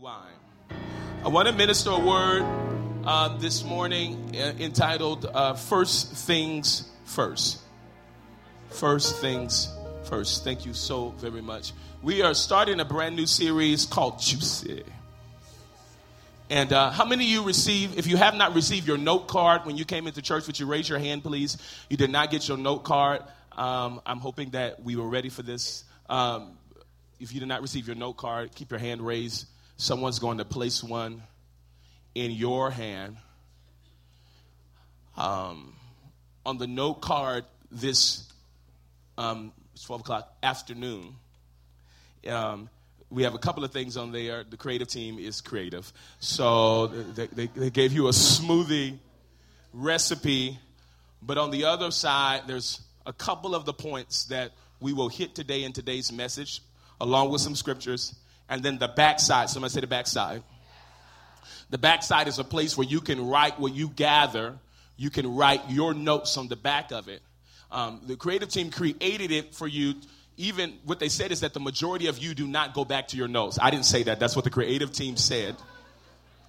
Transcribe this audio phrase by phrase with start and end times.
[0.00, 0.32] wine.
[1.22, 2.42] I want to minister a word
[3.04, 7.60] uh, this morning uh, entitled uh, First Things First.
[8.70, 9.68] First Things
[10.04, 10.42] First.
[10.42, 11.74] Thank you so very much.
[12.02, 14.84] We are starting a brand new series called Juicy.
[16.48, 19.66] And uh, how many of you received, if you have not received your note card
[19.66, 21.58] when you came into church, would you raise your hand, please?
[21.90, 23.20] You did not get your note card.
[23.52, 25.84] Um, I'm hoping that we were ready for this.
[26.08, 26.56] Um,
[27.18, 29.46] if you did not receive your note card, keep your hand raised.
[29.80, 31.22] Someone's going to place one
[32.14, 33.16] in your hand.
[35.16, 35.72] Um,
[36.44, 38.30] on the note card this
[39.16, 39.54] um,
[39.86, 41.14] 12 o'clock afternoon,
[42.28, 42.68] um,
[43.08, 44.44] we have a couple of things on there.
[44.44, 45.90] The creative team is creative.
[46.18, 48.98] So they, they, they gave you a smoothie
[49.72, 50.58] recipe,
[51.22, 55.34] but on the other side, there's a couple of the points that we will hit
[55.34, 56.60] today in today's message,
[57.00, 58.14] along with some scriptures.
[58.50, 60.42] And then the backside, somebody say the backside.
[61.70, 64.58] The backside is a place where you can write what you gather.
[64.96, 67.22] You can write your notes on the back of it.
[67.70, 69.94] Um, the creative team created it for you.
[70.36, 73.16] Even what they said is that the majority of you do not go back to
[73.16, 73.56] your notes.
[73.62, 74.18] I didn't say that.
[74.18, 75.54] That's what the creative team said,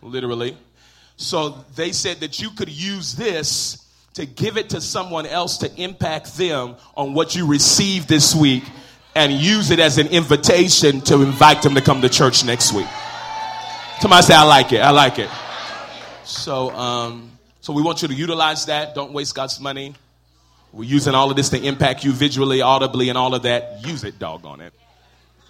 [0.02, 0.58] literally.
[1.18, 5.72] So they said that you could use this to give it to someone else to
[5.80, 8.64] impact them on what you received this week
[9.16, 12.88] and use it as an invitation to invite them to come to church next week.
[14.00, 14.82] Somebody say, I like it.
[14.82, 15.30] I like it.
[16.24, 18.96] So, um, so we want you to utilize that.
[18.96, 19.94] Don't waste God's money.
[20.72, 23.86] We're using all of this to impact you visually, audibly, and all of that.
[23.86, 24.74] Use it, doggone it.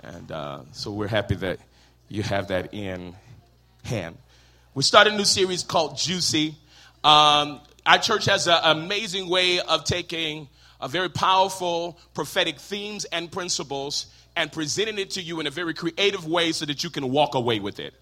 [0.03, 1.59] And uh, so we're happy that
[2.09, 3.15] you have that in
[3.83, 4.17] hand.
[4.73, 6.55] We started a new series called Juicy.
[7.03, 10.49] Um, our church has an amazing way of taking
[10.87, 16.25] very powerful prophetic themes and principles and presenting it to you in a very creative
[16.25, 17.93] way so that you can walk away with it.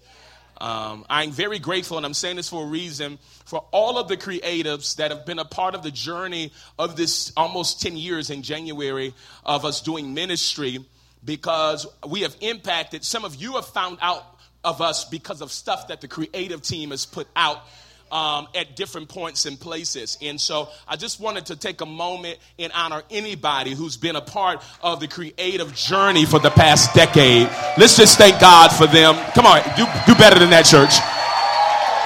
[0.60, 4.16] Um, I'm very grateful, and I'm saying this for a reason, for all of the
[4.16, 8.42] creatives that have been a part of the journey of this almost 10 years in
[8.42, 10.84] January of us doing ministry
[11.24, 13.04] because we have impacted.
[13.04, 14.24] Some of you have found out
[14.62, 17.62] of us because of stuff that the creative team has put out
[18.10, 20.18] um, at different points and places.
[20.20, 24.20] And so I just wanted to take a moment and honor anybody who's been a
[24.20, 27.48] part of the creative journey for the past decade.
[27.78, 29.14] Let's just thank God for them.
[29.32, 30.94] Come on, do, do better than that, church.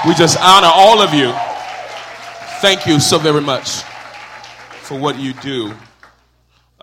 [0.07, 1.33] We just honor all of you.
[2.61, 3.83] Thank you so very much
[4.83, 5.73] for what you do.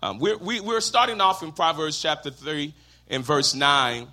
[0.04, 2.74] Um, we're, we, are we are starting off in Proverbs chapter 3
[3.10, 4.08] and verse 9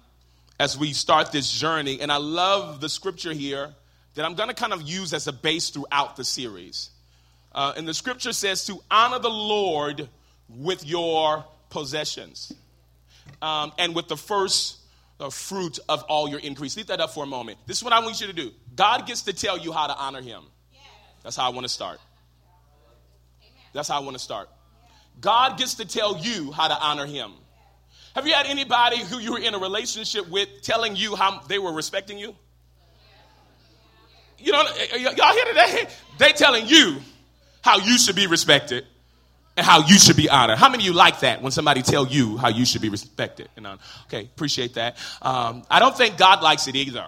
[0.61, 2.01] as we start this journey.
[2.01, 3.75] And I love the scripture here
[4.19, 6.91] that I'm going to kind of use as a base throughout the series.
[7.53, 10.09] Uh, and the scripture says to honor the Lord
[10.49, 12.53] with your possessions
[13.41, 14.79] um, and with the first
[15.21, 16.77] uh, fruit of all your increase.
[16.77, 17.59] Leave that up for a moment.
[17.67, 18.51] This is what I want you to do.
[18.75, 20.43] God gets to tell you how to honor Him.
[21.23, 22.01] That's how I want to start.
[23.73, 24.49] That's how I want to start.
[25.21, 27.31] God gets to tell you how to honor Him.
[28.17, 31.61] Have you had anybody who you were in a relationship with telling you how they
[31.61, 32.35] were respecting you?
[34.39, 34.63] You know,
[34.97, 35.89] y'all hear today?
[36.19, 36.99] They telling you
[37.63, 38.85] how you should be respected
[39.57, 40.59] and how you should be honored.
[40.59, 43.49] How many of you like that when somebody tell you how you should be respected
[43.57, 43.81] and honored?
[44.07, 44.97] Okay, appreciate that.
[45.21, 47.05] Um, I don't think God likes it either,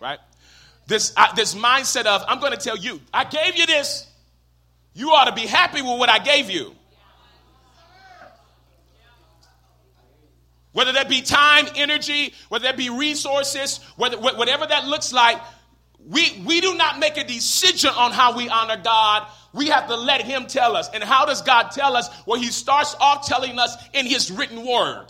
[0.00, 0.18] right?
[0.86, 4.08] This this mindset of I'm going to tell you, I gave you this.
[4.94, 6.74] You ought to be happy with what I gave you.
[10.72, 15.38] Whether that be time, energy, whether that be resources, whether, whatever that looks like,
[16.08, 19.26] we, we do not make a decision on how we honor God.
[19.52, 20.88] We have to let Him tell us.
[20.92, 22.08] And how does God tell us?
[22.26, 25.06] Well, He starts off telling us in His written word.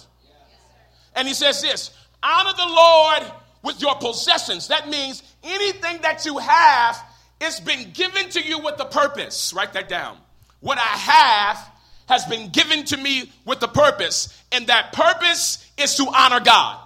[1.14, 1.90] And He says this
[2.22, 3.32] honor the Lord
[3.62, 4.68] with your possessions.
[4.68, 6.98] That means anything that you have,
[7.40, 9.52] it's been given to you with a purpose.
[9.54, 10.18] Write that down.
[10.60, 11.68] What I have
[12.08, 16.78] has been given to me with a purpose, and that purpose is to honor God.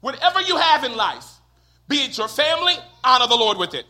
[0.00, 1.31] Whatever you have in life,
[1.92, 2.74] be it your family,
[3.04, 3.84] honor the Lord with it.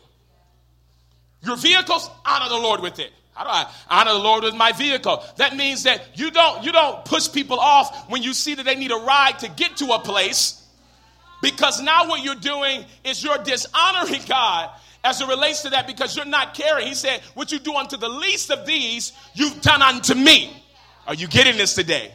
[1.41, 3.11] Your vehicles, honor the Lord with it.
[3.33, 5.23] How do I honor the Lord with my vehicle?
[5.37, 8.75] That means that you don't you don't push people off when you see that they
[8.75, 10.59] need a ride to get to a place.
[11.41, 14.69] Because now what you're doing is you're dishonoring God
[15.03, 16.87] as it relates to that because you're not caring.
[16.87, 20.61] He said, What you do unto the least of these, you've done unto me.
[21.07, 22.13] Are you getting this today?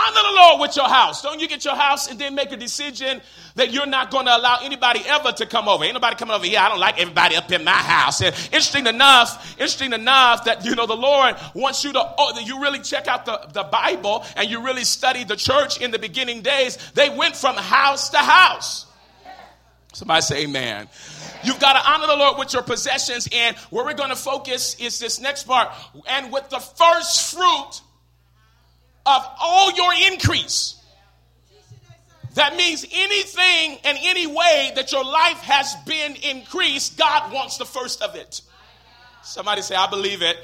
[0.00, 1.22] Honor the Lord with your house.
[1.22, 3.20] Don't you get your house and then make a decision
[3.56, 5.84] that you're not going to allow anybody ever to come over.
[5.84, 6.60] Ain't nobody coming over here.
[6.60, 8.20] I don't like everybody up in my house.
[8.22, 12.46] And interesting enough, interesting enough that you know the Lord wants you to oh, that
[12.46, 15.98] you really check out the, the Bible and you really study the church in the
[15.98, 16.78] beginning days.
[16.94, 18.86] They went from house to house.
[19.94, 20.88] Somebody say amen.
[21.42, 23.28] You've got to honor the Lord with your possessions.
[23.32, 25.70] And where we're going to focus is this next part.
[26.06, 27.80] And with the first fruit
[29.08, 30.74] of all your increase.
[32.34, 37.64] That means anything and any way that your life has been increased, God wants the
[37.64, 38.42] first of it.
[39.22, 40.36] Somebody say, I believe it.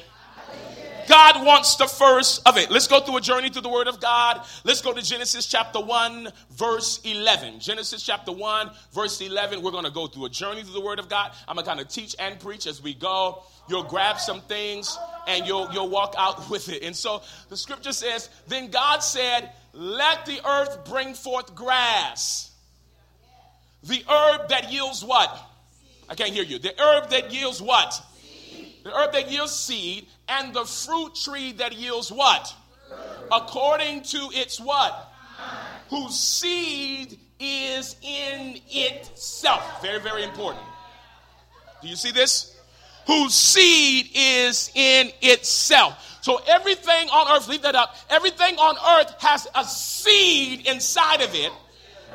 [1.06, 2.70] God wants the first of it.
[2.70, 4.44] Let's go through a journey through the Word of God.
[4.64, 7.60] Let's go to Genesis chapter 1, verse 11.
[7.60, 9.62] Genesis chapter 1, verse 11.
[9.62, 11.32] We're going to go through a journey through the Word of God.
[11.48, 13.42] I'm going to kind of teach and preach as we go.
[13.68, 16.82] You'll grab some things and you'll, you'll walk out with it.
[16.82, 22.50] And so the scripture says, Then God said, Let the earth bring forth grass.
[23.84, 25.38] The herb that yields what?
[26.08, 26.58] I can't hear you.
[26.58, 28.02] The herb that yields what?
[28.82, 32.54] The herb that yields seed and the fruit tree that yields what?
[33.32, 35.12] According to its what?
[35.90, 39.82] Whose seed is in itself.
[39.82, 40.64] Very, very important.
[41.82, 42.56] Do you see this?
[43.06, 46.18] Whose seed is in itself.
[46.22, 47.96] So everything on earth, leave that up.
[48.08, 51.52] Everything on earth has a seed inside of it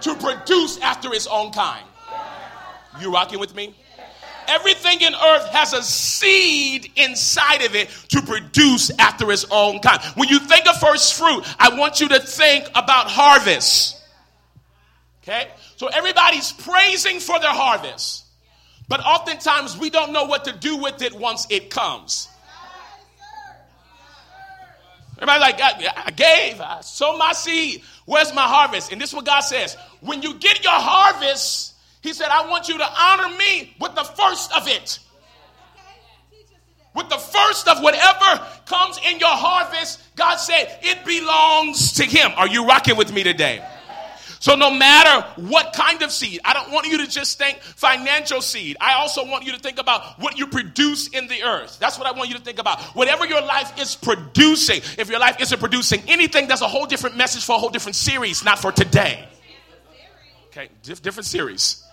[0.01, 1.85] to produce after its own kind.
[2.99, 3.75] You rocking with me?
[4.49, 10.01] Everything in earth has a seed inside of it to produce after its own kind.
[10.15, 13.97] When you think of first fruit, I want you to think about harvest.
[15.23, 15.47] Okay?
[15.77, 18.25] So everybody's praising for their harvest.
[18.87, 22.27] But oftentimes we don't know what to do with it once it comes.
[25.21, 27.83] Everybody like, I, I gave, I sowed my seed.
[28.05, 28.91] Where's my harvest?
[28.91, 29.75] And this is what God says.
[29.99, 34.03] When you get your harvest, he said, I want you to honor me with the
[34.03, 34.99] first of it.
[36.95, 42.31] With the first of whatever comes in your harvest, God said it belongs to Him.
[42.35, 43.63] Are you rocking with me today?
[44.41, 48.41] So, no matter what kind of seed, I don't want you to just think financial
[48.41, 48.77] seed.
[48.79, 51.77] I also want you to think about what you produce in the earth.
[51.77, 52.81] That's what I want you to think about.
[52.95, 57.17] Whatever your life is producing, if your life isn't producing anything, that's a whole different
[57.17, 59.27] message for a whole different series, not for today.
[60.47, 61.83] Okay, different series.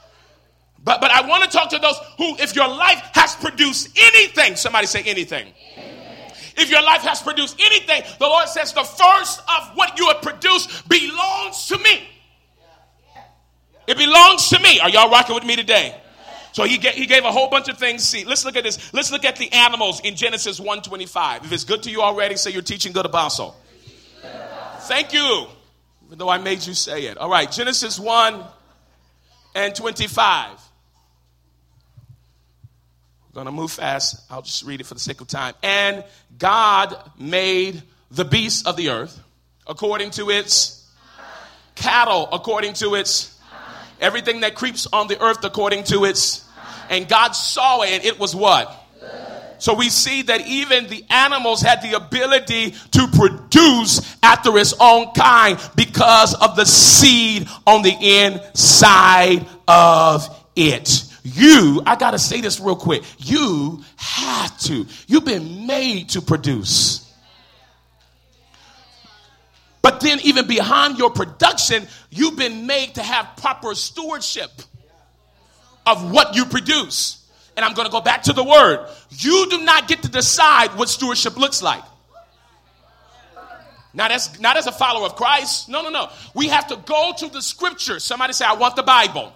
[0.87, 4.55] But, but I want to talk to those who, if your life has produced anything,
[4.55, 5.53] somebody say anything.
[6.57, 10.23] If your life has produced anything, the Lord says the first of what you have
[10.23, 12.09] produced belongs to me.
[13.89, 14.79] It belongs to me.
[14.79, 15.93] Are y'all rocking with me today?
[16.53, 18.05] So he, gave, he gave a whole bunch of things.
[18.05, 18.95] See, let's look at this.
[18.95, 21.47] Let's look at the animals in Genesis 125.
[21.47, 23.57] If it's good to you already, say you're teaching good apostle.
[24.83, 25.47] Thank you.
[26.07, 27.19] Even though I made you say it.
[27.19, 28.41] All right, Genesis 1
[29.57, 30.66] and 25
[33.37, 34.19] going to move fast.
[34.31, 35.53] I'll just read it for the sake of time.
[35.63, 36.03] And
[36.39, 39.21] God made the beasts of the earth
[39.67, 40.91] according to its
[41.75, 43.39] cattle, according to its
[44.01, 46.47] everything that creeps on the earth according to its.
[46.89, 48.75] And God saw it, and it was what?
[49.59, 55.13] So we see that even the animals had the ability to produce after its own
[55.13, 61.03] kind because of the seed on the inside of it.
[61.29, 63.03] You, I got to say this real quick.
[63.19, 64.87] You have to.
[65.09, 67.03] You've been made to produce.
[69.83, 74.51] But then, even behind your production, you've been made to have proper stewardship
[75.85, 77.29] of what you produce.
[77.57, 78.89] And I'm going to go back to the word.
[79.11, 81.83] You do not get to decide what stewardship looks like.
[83.95, 85.69] Not as, not as a follower of Christ.
[85.69, 86.09] No, no, no.
[86.35, 87.99] We have to go to the scripture.
[87.99, 89.33] Somebody say, I want the Bible.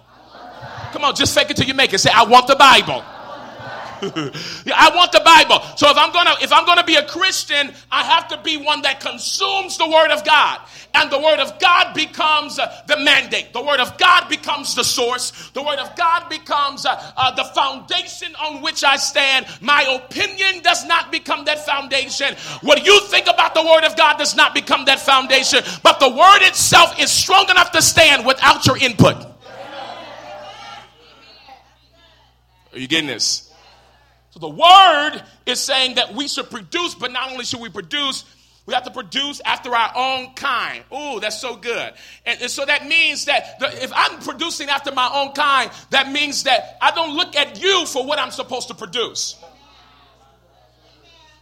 [0.91, 1.99] Come on, just fake it till you make it.
[1.99, 3.03] Say, I want the Bible.
[4.01, 5.61] I want the Bible.
[5.77, 8.81] So if I'm gonna if I'm gonna be a Christian, I have to be one
[8.81, 10.59] that consumes the Word of God,
[10.95, 13.53] and the Word of God becomes uh, the mandate.
[13.53, 15.51] The Word of God becomes the source.
[15.51, 19.45] The Word of God becomes uh, uh, the foundation on which I stand.
[19.61, 22.33] My opinion does not become that foundation.
[22.61, 25.63] What you think about the Word of God does not become that foundation.
[25.83, 29.27] But the Word itself is strong enough to stand without your input.
[32.73, 33.51] Are you getting this?
[34.31, 38.23] So the word is saying that we should produce, but not only should we produce,
[38.65, 40.83] we have to produce after our own kind.
[40.89, 41.93] Oh, that's so good.
[42.25, 46.11] And, and, so that means that the, if I'm producing after my own kind, that
[46.11, 49.35] means that I don't look at you for what I'm supposed to produce.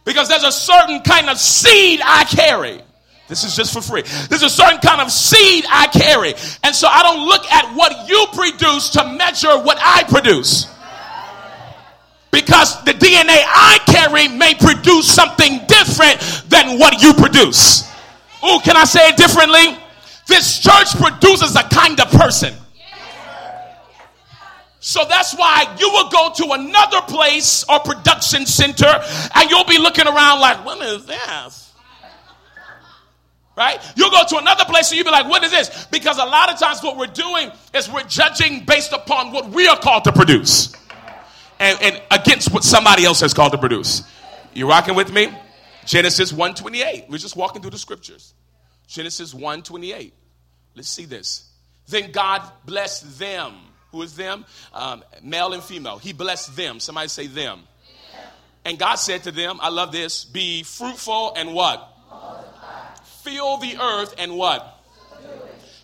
[0.04, 2.80] Because there's a certain kind of seed I carry.
[3.28, 4.02] This is just for free.
[4.28, 6.34] There's a certain kind of seed I carry.
[6.64, 10.66] And so I don't look at what you produce to measure what I produce
[12.30, 17.90] because the DNA I carry may produce something different than what you produce.
[18.42, 19.76] Oh, can I say it differently?
[20.26, 22.54] This church produces a kind of person.
[24.82, 28.88] So that's why you will go to another place or production center
[29.34, 31.72] and you'll be looking around like, what is this?
[33.58, 33.78] Right?
[33.94, 35.86] You'll go to another place and you'll be like, what is this?
[35.90, 39.68] Because a lot of times what we're doing is we're judging based upon what we
[39.68, 40.74] are called to produce
[41.60, 44.02] and, and against what somebody else has called to produce.
[44.52, 45.32] You rocking with me?
[45.84, 47.06] Genesis 128.
[47.08, 48.34] We're just walking through the scriptures.
[48.88, 50.12] Genesis 128.
[50.74, 51.48] Let's see this.
[51.86, 53.54] Then God blessed them
[53.92, 54.44] who is them?
[54.72, 55.98] Um, male and female.
[55.98, 56.80] He blessed them.
[56.80, 57.62] Somebody say them.
[58.64, 61.86] And God said to them, I love this, be fruitful and what?
[63.22, 64.78] Fill the earth and what?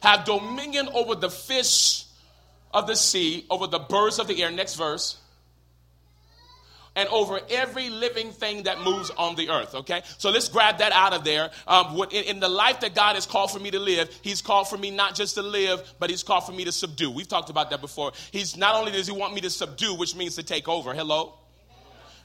[0.02, 2.04] Have dominion over the fish
[2.72, 4.50] of the sea, over the birds of the air.
[4.50, 5.16] Next verse
[6.96, 9.74] and over every living thing that moves on the earth.
[9.74, 10.02] Okay?
[10.18, 11.50] So let's grab that out of there.
[11.68, 14.68] Um, in, in, the life that God has called for me to live, He's called
[14.68, 17.10] for me not just to live, but He's called for me to subdue.
[17.10, 18.12] We've talked about that before.
[18.32, 20.94] He's not only does He want me to subdue, which means to take over.
[20.94, 21.34] Hello?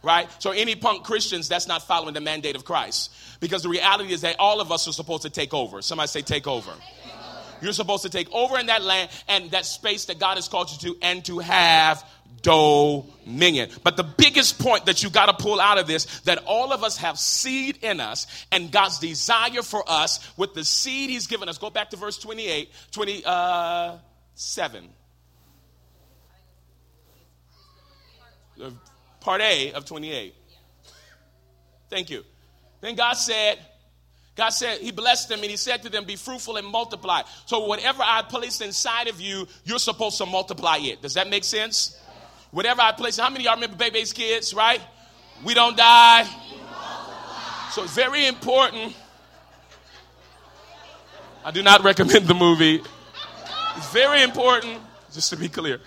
[0.03, 0.27] Right?
[0.39, 3.11] So, any punk Christians, that's not following the mandate of Christ.
[3.39, 5.81] Because the reality is that all of us are supposed to take over.
[5.83, 6.71] Somebody say, take over.
[7.61, 10.71] You're supposed to take over in that land and that space that God has called
[10.71, 12.03] you to and to have
[12.41, 13.69] dominion.
[13.83, 16.83] But the biggest point that you got to pull out of this that all of
[16.83, 21.49] us have seed in us and God's desire for us with the seed he's given
[21.49, 21.57] us.
[21.57, 24.89] Go back to verse 28, 27.
[28.63, 28.69] Uh,
[29.19, 30.35] part A of 28.
[31.89, 32.23] Thank you.
[32.79, 33.59] Then God said,
[34.35, 37.21] God said, He blessed them and He said to them, Be fruitful and multiply.
[37.45, 41.01] So, whatever I place inside of you, you're supposed to multiply it.
[41.01, 42.00] Does that make sense?
[42.51, 44.81] Whatever I place, how many y'all remember Bebe's kids, right?
[45.43, 46.27] We don't die.
[47.71, 48.93] So it's very important.
[51.43, 52.81] I do not recommend the movie.
[53.77, 54.79] It's very important,
[55.13, 55.79] just to be clear,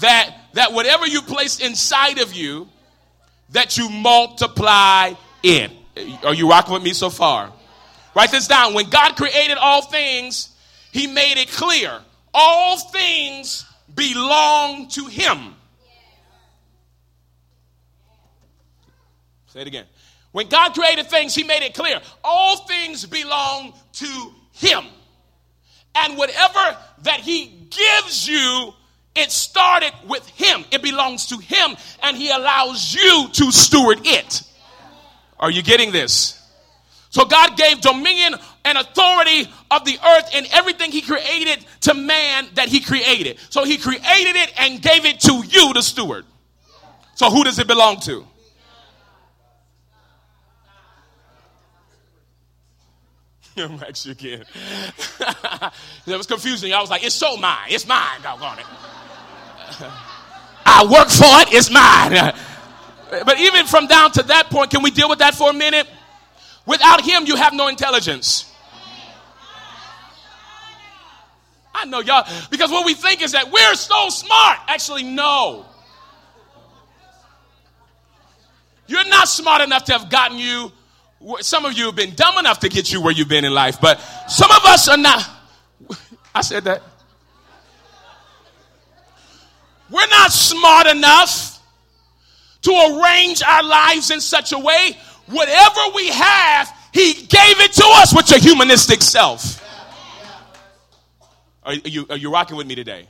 [0.00, 2.68] that, that whatever you place inside of you,
[3.50, 5.72] that you multiply in.
[6.22, 7.52] Are you rocking with me so far?
[8.14, 8.74] Write this down.
[8.74, 10.50] When God created all things,
[10.92, 12.00] He made it clear
[12.32, 15.54] all things belong to Him.
[19.52, 19.86] Say it again.
[20.32, 24.84] When God created things, He made it clear all things belong to Him.
[25.94, 28.72] And whatever that He gives you,
[29.16, 30.64] it started with Him.
[30.70, 34.42] It belongs to Him, and He allows you to steward it.
[35.40, 36.36] Are you getting this?
[37.08, 42.46] So God gave dominion and authority of the earth and everything He created to man
[42.54, 43.40] that He created.
[43.48, 46.24] So He created it and gave it to you, the steward.
[47.16, 48.24] So who does it belong to?
[53.64, 54.44] I'm again.
[55.18, 55.72] that
[56.06, 56.72] was confusing.
[56.72, 57.68] I was like, it's so mine.
[57.68, 58.66] It's mine, doggone it.
[60.66, 61.54] I work for it.
[61.54, 62.34] It's mine.
[63.10, 65.88] But even from down to that point, can we deal with that for a minute?
[66.64, 68.54] Without him, you have no intelligence.
[71.74, 74.58] I know y'all, because what we think is that we're so smart.
[74.68, 75.66] Actually, no.
[78.86, 80.70] You're not smart enough to have gotten you
[81.40, 83.80] some of you have been dumb enough to get you where you've been in life,
[83.80, 85.28] but some of us are not.
[86.34, 86.82] I said that.
[89.90, 91.60] We're not smart enough
[92.62, 94.96] to arrange our lives in such a way.
[95.26, 99.60] Whatever we have, He gave it to us with your humanistic self.
[101.62, 103.06] Are you, are you rocking with me today?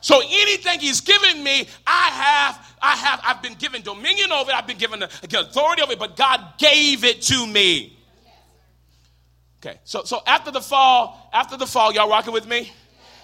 [0.00, 4.54] So anything he's given me, I have, I have, I've been given dominion over it,
[4.54, 7.96] I've been given the authority over it, but God gave it to me.
[9.64, 12.70] Okay, so so after the fall, after the fall, y'all rocking with me?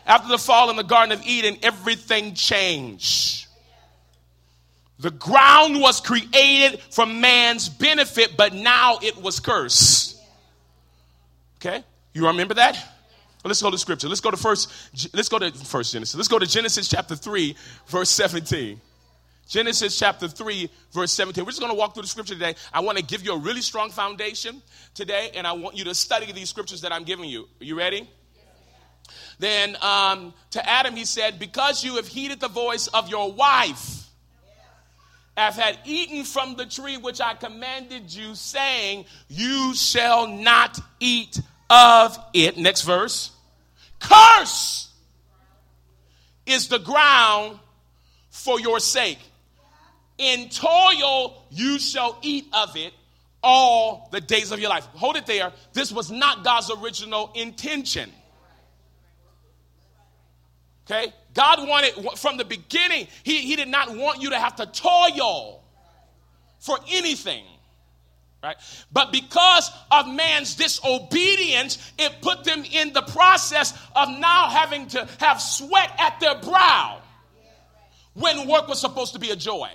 [0.07, 3.47] After the fall in the Garden of Eden, everything changed.
[4.99, 10.19] The ground was created for man's benefit, but now it was cursed.
[11.57, 12.76] Okay, you remember that?
[13.45, 14.09] let's go to scripture.
[14.09, 16.14] Let's go to first, let's go to first Genesis.
[16.14, 18.80] Let's go to Genesis chapter 3, verse 17.
[19.50, 21.45] Genesis chapter 3, verse 17.
[21.45, 22.54] We're just going to walk through the scripture today.
[22.73, 24.62] I want to give you a really strong foundation
[24.95, 27.49] today, and I want you to study these scriptures that I'm giving you.
[27.61, 28.09] Are you ready?
[29.40, 34.07] Then um, to Adam, he said, Because you have heeded the voice of your wife,
[35.37, 41.40] have had eaten from the tree which I commanded you, saying, You shall not eat
[41.69, 42.57] of it.
[42.57, 43.33] Next verse.
[43.99, 44.92] Curse
[46.47, 47.59] is the ground
[48.30, 49.19] for your sake.
[50.20, 52.92] In toil you shall eat of it
[53.42, 54.84] all the days of your life.
[54.94, 55.50] Hold it there.
[55.72, 58.12] This was not God's original intention.
[60.84, 61.10] Okay?
[61.32, 65.62] God wanted, from the beginning, he, he did not want you to have to toil
[66.58, 67.44] for anything.
[68.42, 68.56] Right?
[68.92, 75.08] But because of man's disobedience, it put them in the process of now having to
[75.18, 77.00] have sweat at their brow
[78.12, 79.70] when work was supposed to be a joy.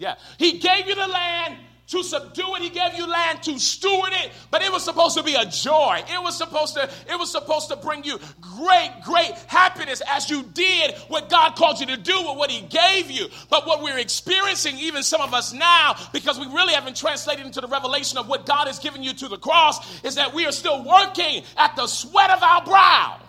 [0.00, 0.14] Yeah.
[0.38, 2.62] He gave you the land to subdue it.
[2.62, 6.02] He gave you land to steward it, but it was supposed to be a joy.
[6.08, 10.42] It was supposed to, it was supposed to bring you great, great happiness as you
[10.54, 13.26] did what God called you to do with what He gave you.
[13.50, 17.60] But what we're experiencing, even some of us now, because we really haven't translated into
[17.60, 20.52] the revelation of what God has given you to the cross, is that we are
[20.52, 23.20] still working at the sweat of our brow.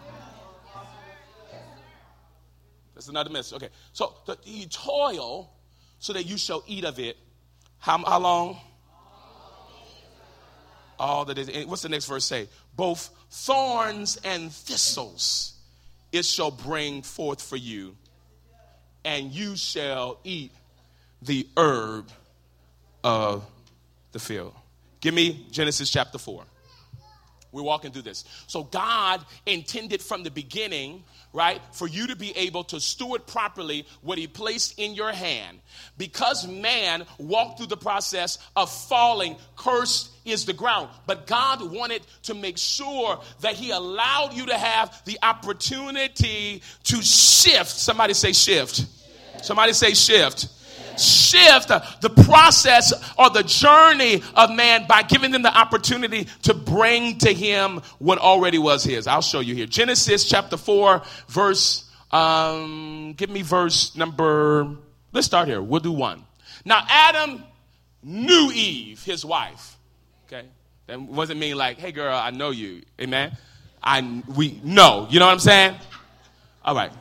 [2.94, 3.58] That's another message.
[3.58, 5.52] Okay, so the, you toil
[6.02, 7.16] so that you shall eat of it
[7.82, 8.58] how, how long?
[11.00, 11.66] All that is.
[11.66, 12.48] What's the next verse say?
[12.76, 15.56] Both thorns and thistles
[16.12, 17.96] it shall bring forth for you,
[19.04, 20.52] and you shall eat
[21.24, 22.12] the herb
[23.04, 23.44] of
[24.12, 24.54] the field.
[25.00, 26.44] Give me Genesis chapter 4.
[27.52, 28.24] We're walking through this.
[28.48, 31.04] So, God intended from the beginning,
[31.34, 35.60] right, for you to be able to steward properly what He placed in your hand.
[35.98, 40.90] Because man walked through the process of falling, cursed is the ground.
[41.06, 47.02] But God wanted to make sure that He allowed you to have the opportunity to
[47.02, 47.70] shift.
[47.70, 48.76] Somebody say shift.
[48.76, 49.46] shift.
[49.46, 50.48] Somebody say shift
[51.00, 57.18] shift the process or the journey of man by giving them the opportunity to bring
[57.20, 59.08] to him what already was his.
[59.08, 59.66] I'll show you here.
[59.66, 64.76] Genesis chapter 4, verse, um, give me verse number,
[65.12, 65.62] let's start here.
[65.62, 66.24] We'll do one.
[66.66, 67.44] Now, Adam
[68.04, 69.78] knew Eve, his wife.
[70.28, 70.48] Okay?
[70.88, 72.82] That wasn't mean like, hey girl, I know you.
[73.00, 73.38] Amen?
[73.82, 75.08] I, we know.
[75.10, 75.76] You know what I'm saying?
[76.64, 76.92] All right.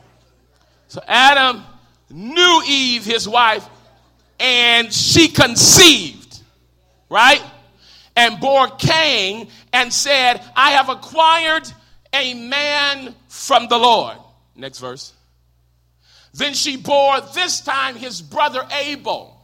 [0.87, 1.63] So Adam
[2.09, 3.67] knew Eve, his wife,
[4.41, 6.39] and she conceived,
[7.09, 7.43] right?
[8.15, 11.71] And bore Cain and said, I have acquired
[12.11, 14.17] a man from the Lord.
[14.55, 15.13] Next verse.
[16.33, 19.37] Then she bore this time his brother Abel.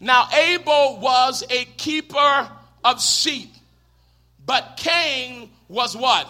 [0.00, 2.48] Now, Abel was a keeper
[2.82, 3.52] of sheep,
[4.44, 6.26] but Cain was what?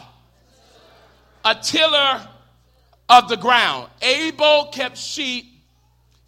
[1.45, 2.27] A tiller
[3.09, 3.89] of the ground.
[4.03, 5.47] Abel kept sheep,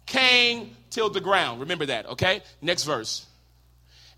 [0.05, 1.61] Cain tilled the ground.
[1.61, 2.41] Remember that, okay?
[2.61, 3.25] Next verse.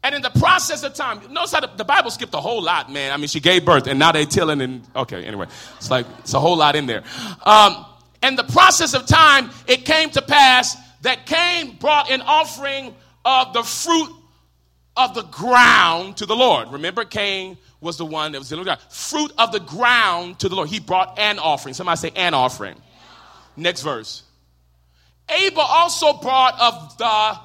[0.01, 2.89] And in the process of time, notice how the, the, Bible skipped a whole lot,
[2.89, 3.11] man.
[3.11, 5.47] I mean, she gave birth and now they tilling and, okay, anyway.
[5.75, 7.03] It's like, it's a whole lot in there.
[7.43, 7.85] Um,
[8.21, 13.53] and the process of time, it came to pass that Cain brought an offering of
[13.53, 14.09] the fruit
[14.95, 16.71] of the ground to the Lord.
[16.71, 18.91] Remember, Cain was the one that was dealing with God.
[18.91, 20.69] Fruit of the ground to the Lord.
[20.69, 21.73] He brought an offering.
[21.73, 22.75] Somebody say an offering.
[23.55, 24.23] Next verse.
[25.29, 27.39] Abel also brought of the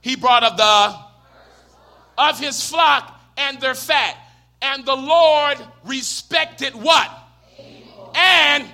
[0.00, 0.98] he brought of the
[2.18, 4.16] of his flock and their fat.
[4.60, 7.10] And the Lord respected what?
[8.14, 8.68] And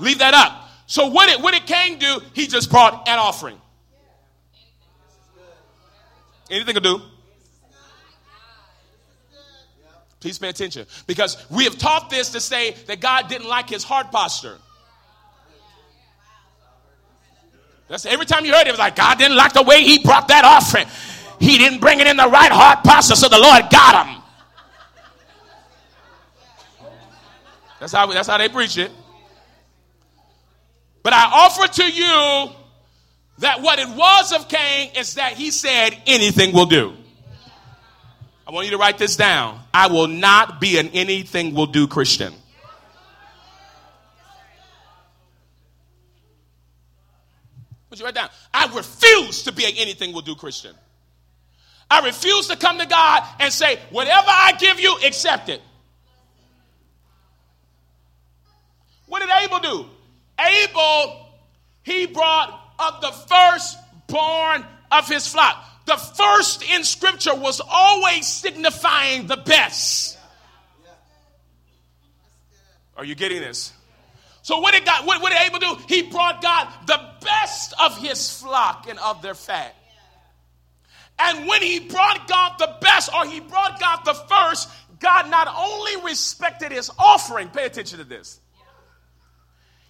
[0.00, 0.68] leave that up.
[0.86, 3.58] So what it what it came do, he just brought an offering.
[6.50, 7.00] Anything to do?
[10.20, 10.86] Please pay attention.
[11.08, 14.56] Because we have taught this to say that God didn't like his heart posture.
[17.92, 19.98] That's every time you heard it, it was like God didn't like the way he
[19.98, 20.86] brought that offering.
[21.38, 24.22] He didn't bring it in the right heart posture, so the Lord got him.
[27.78, 28.90] That's how, that's how they preach it.
[31.02, 32.54] But I offer to you
[33.40, 36.94] that what it was of Cain is that he said anything will do.
[38.46, 39.60] I want you to write this down.
[39.74, 42.32] I will not be an anything will do Christian.
[47.92, 48.30] Put you right down.
[48.54, 50.74] I refuse to be an anything will do Christian.
[51.90, 55.60] I refuse to come to God and say, whatever I give you, accept it.
[59.08, 59.86] What did Abel do?
[60.40, 61.26] Abel,
[61.82, 65.62] he brought up the firstborn of his flock.
[65.84, 70.16] The first in scripture was always signifying the best.
[72.96, 73.74] Are you getting this?
[74.42, 75.82] So what did God, what, what did Abel do?
[75.88, 79.74] He brought God the best of his flock and of their fat.
[81.18, 85.48] And when he brought God the best, or he brought God the first, God not
[85.48, 88.40] only respected his offering, pay attention to this,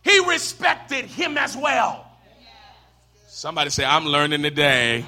[0.02, 2.06] he respected him as well.
[3.28, 5.06] Somebody say, I'm learning today.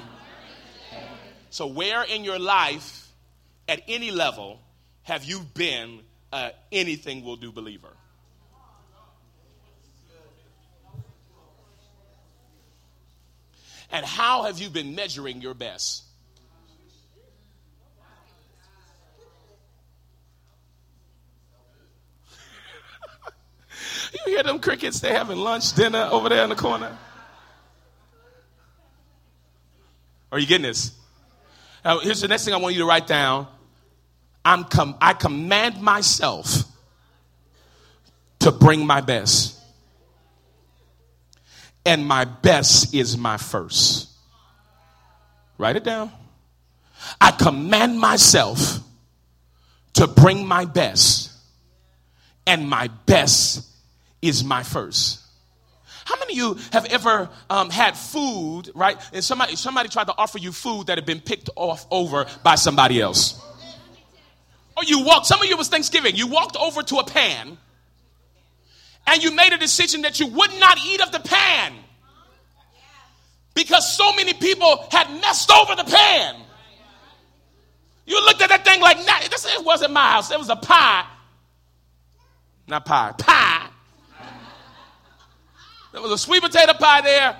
[1.51, 3.07] So, where in your life,
[3.67, 4.59] at any level,
[5.03, 6.01] have you been
[6.71, 7.94] anything will do believer.
[13.91, 16.03] And how have you been measuring your best?
[24.13, 24.99] you hear them crickets?
[24.99, 26.97] They're having lunch, dinner over there in the corner.
[30.31, 30.91] Are you getting this?
[31.83, 33.47] Now, here's the next thing I want you to write down.
[34.43, 36.63] I'm com- I command myself
[38.39, 39.54] to bring my best.
[41.85, 44.09] And my best is my first.
[45.57, 46.11] Write it down.
[47.21, 48.79] I command myself
[49.93, 51.31] to bring my best.
[52.47, 53.67] And my best
[54.21, 55.21] is my first.
[56.05, 58.97] How many of you have ever um, had food, right?
[59.11, 62.55] And somebody, somebody tried to offer you food that had been picked off over by
[62.55, 63.41] somebody else?
[64.77, 67.57] Or you walked, some of you was Thanksgiving, you walked over to a pan
[69.07, 71.73] and you made a decision that you would not eat of the pan
[73.53, 76.35] because so many people had messed over the pan.
[78.05, 80.29] You looked at that thing like, nah, this it wasn't my house.
[80.31, 81.05] It was a pie.
[82.67, 83.67] Not pie, pie.
[85.91, 87.37] There was a sweet potato pie there.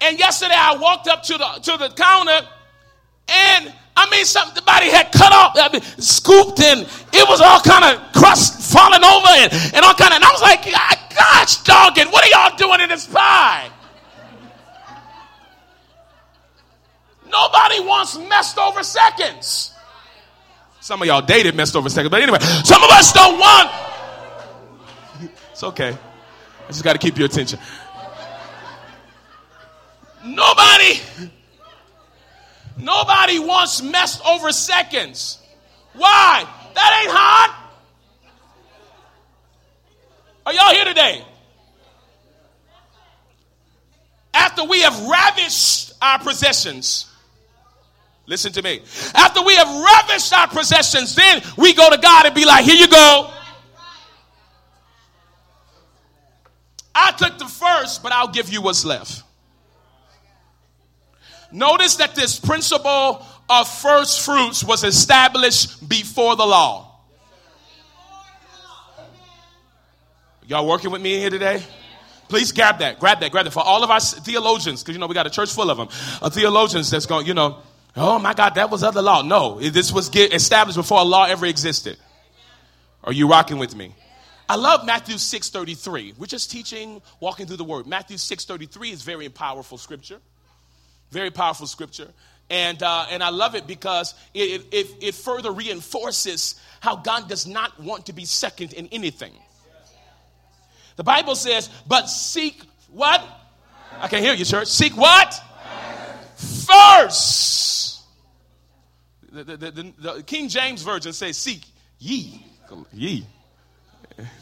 [0.00, 2.48] And yesterday I walked up to the to the counter
[3.28, 6.80] and I mean somebody had cut off, I mean, scooped and
[7.12, 10.32] it was all kind of crust falling over and, and all kind of and I
[10.32, 13.70] was like, gosh doggone, what are y'all doing in this pie?
[17.30, 19.72] Nobody wants messed over seconds.
[20.80, 23.70] Some of y'all dated messed over seconds, but anyway, some of us don't want.
[25.52, 25.96] It's okay.
[26.64, 27.60] I just got to keep your attention.
[30.24, 30.98] Nobody,
[32.78, 35.38] nobody wants messed over seconds.
[35.94, 36.46] Why?
[36.74, 37.60] That ain't hot.
[40.46, 41.24] Are y'all here today?
[44.32, 47.06] After we have ravished our possessions,
[48.26, 48.82] listen to me.
[49.14, 52.74] After we have ravished our possessions, then we go to God and be like, here
[52.74, 53.30] you go.
[56.94, 59.23] I took the first, but I'll give you what's left.
[61.54, 66.98] Notice that this principle of first fruits was established before the law.
[70.48, 71.62] Y'all working with me here today?
[72.28, 73.52] Please grab that, grab that, grab that.
[73.52, 75.88] For all of our theologians, because you know we got a church full of them,
[76.20, 77.58] uh, theologians that's going, you know,
[77.94, 79.22] oh my God, that was other law.
[79.22, 81.96] No, this was established before a law ever existed.
[83.04, 83.94] Are you rocking with me?
[84.48, 86.14] I love Matthew 6:33.
[86.18, 87.86] We're just teaching, walking through the word.
[87.86, 90.20] Matthew 6:33 is very powerful scripture.
[91.14, 92.08] Very powerful scripture.
[92.50, 97.46] And, uh, and I love it because it, it, it further reinforces how God does
[97.46, 99.32] not want to be second in anything.
[100.96, 103.22] The Bible says, but seek what?
[104.00, 104.66] I can't hear you, church.
[104.66, 105.40] Seek what?
[106.36, 108.02] First.
[109.30, 111.62] The, the, the, the, King James Version says, seek
[112.00, 112.44] ye.
[112.92, 113.24] Ye.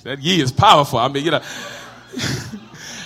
[0.05, 0.99] That ye is powerful.
[0.99, 1.43] I mean, you know.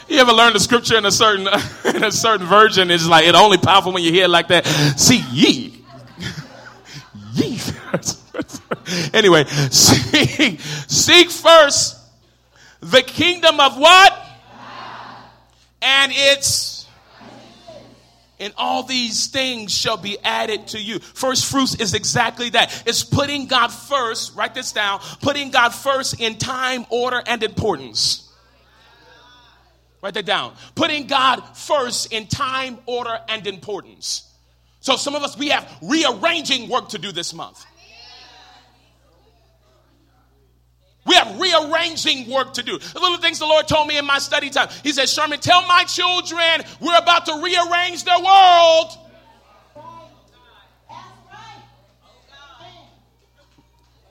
[0.08, 1.46] You ever learn the scripture in a certain
[1.94, 2.90] in a certain version?
[2.90, 4.66] It's like it only powerful when you hear it like that.
[4.96, 5.84] See ye,
[7.34, 7.58] ye.
[9.12, 11.98] anyway, seek, seek first
[12.80, 14.22] the kingdom of what?
[15.82, 16.86] And it's
[18.38, 20.98] and all these things shall be added to you.
[20.98, 22.82] First fruits is exactly that.
[22.86, 28.25] It's putting God first, write this down, putting God first in time, order, and importance.
[30.02, 30.54] Write that down.
[30.74, 34.30] Putting God first in time, order, and importance.
[34.80, 37.64] So some of us, we have rearranging work to do this month.
[41.06, 42.78] We have rearranging work to do.
[42.78, 44.68] The little things the Lord told me in my study time.
[44.82, 48.90] He said, Sherman, tell my children we're about to rearrange their world.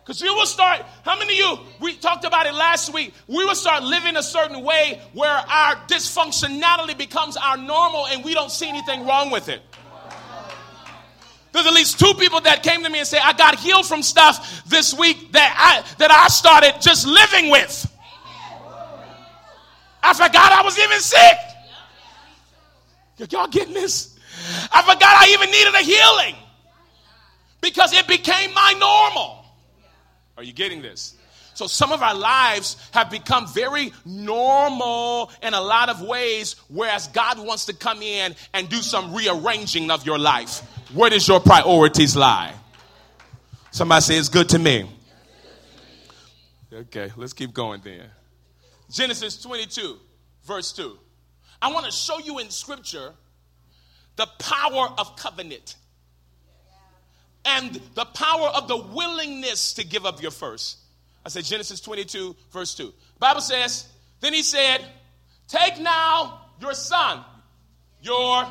[0.05, 3.43] Because you will start, how many of you, we talked about it last week, we
[3.43, 8.51] will start living a certain way where our dysfunctionality becomes our normal and we don't
[8.51, 9.63] see anything wrong with it.
[11.53, 14.03] There's at least two people that came to me and said, I got healed from
[14.03, 17.91] stuff this week that I, that I started just living with.
[20.03, 21.37] I forgot I was even sick.
[23.31, 24.19] Y'all getting this?
[24.71, 26.35] I forgot I even needed a healing
[27.59, 29.44] because it became my normal.
[30.37, 31.15] Are you getting this?
[31.53, 37.07] So some of our lives have become very normal in a lot of ways, whereas
[37.07, 40.59] God wants to come in and do some rearranging of your life.
[40.93, 42.53] Where does your priorities lie?
[43.71, 44.89] Somebody say it's good to me.
[46.73, 48.03] Okay, let's keep going then.
[48.91, 49.97] Genesis 22,
[50.43, 50.97] verse 2.
[51.61, 53.13] I want to show you in scripture
[54.17, 55.75] the power of covenant
[57.45, 60.79] and the power of the willingness to give up your first.
[61.25, 62.93] I said Genesis 22, verse 2.
[63.19, 63.87] Bible says,
[64.19, 64.85] then he said,
[65.47, 67.23] Take now your son,
[68.01, 68.45] your.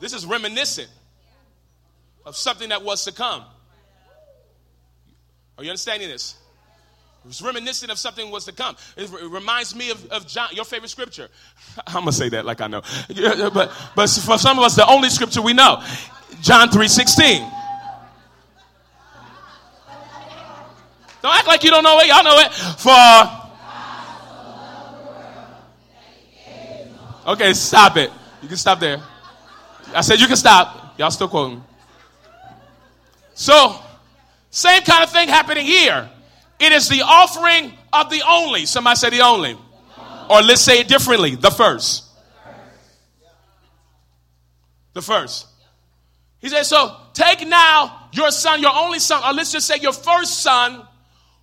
[0.00, 0.88] This is reminiscent
[2.24, 3.44] of something that was to come.
[5.56, 6.36] Are you understanding this?
[7.26, 8.76] It's reminiscent of something was to come.
[8.96, 11.28] It, reminds me of, of John, your favorite scripture.
[11.86, 12.82] I'm gonna say that like I know,
[13.52, 15.82] but but for some of us, the only scripture we know,
[16.44, 17.40] John three sixteen.
[21.22, 22.06] Don't act like you don't know it.
[22.06, 22.52] Y'all know it.
[22.52, 22.92] For
[27.26, 28.10] Okay, stop it.
[28.42, 29.02] You can stop there.
[29.94, 30.98] I said you can stop.
[30.98, 31.64] Y'all still quoting.
[33.32, 33.80] So,
[34.50, 36.10] same kind of thing happening here.
[36.60, 38.66] It is the offering of the only.
[38.66, 39.56] Somebody say the only.
[40.28, 42.04] Or let's say it differently the first.
[44.92, 45.46] The first.
[46.44, 49.94] He said, So take now your son, your only son, or let's just say your
[49.94, 50.86] first son,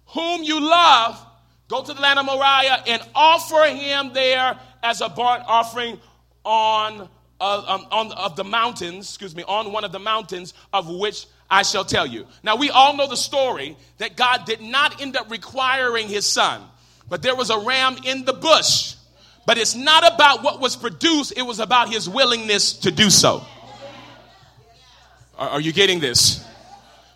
[0.06, 1.20] whom you love,
[1.68, 6.00] go to the land of Moriah and offer him there as a burnt offering
[6.44, 7.10] on,
[7.40, 11.26] uh, um, on of the mountains, excuse me, on one of the mountains of which
[11.50, 12.28] I shall tell you.
[12.44, 16.62] Now, we all know the story that God did not end up requiring his son,
[17.10, 18.94] but there was a ram in the bush.
[19.48, 23.44] But it's not about what was produced, it was about his willingness to do so.
[25.38, 26.46] Are, are you getting this?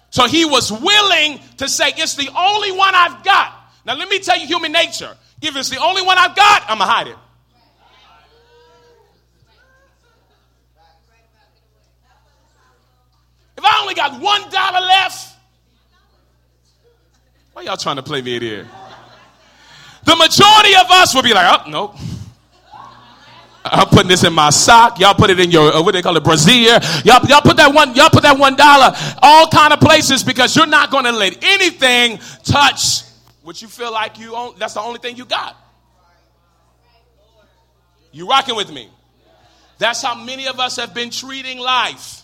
[0.10, 3.54] So he was willing to say, It's the only one I've got.
[3.86, 5.16] Now, let me tell you human nature.
[5.42, 7.16] If it's the only one I've got, I'm going to hide it.
[13.58, 15.38] If I only got one dollar left,
[17.54, 18.68] why y'all trying to play me in here?
[20.04, 21.96] The majority of us will be like, oh, nope.
[23.68, 25.00] I'm putting this in my sock.
[25.00, 26.80] Y'all put it in your uh, what they call it, brassiere.
[27.04, 27.96] Y'all, y'all put that one.
[27.96, 31.44] Y'all put that one dollar all kind of places because you're not going to let
[31.44, 33.02] anything touch
[33.42, 34.56] what you feel like you own.
[34.60, 35.56] That's the only thing you got.
[38.12, 38.90] You rocking with me?
[39.78, 42.24] That's how many of us have been treating life.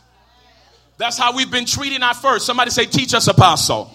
[0.98, 2.46] That's how we've been treating our first.
[2.46, 3.92] Somebody say, teach us, apostle.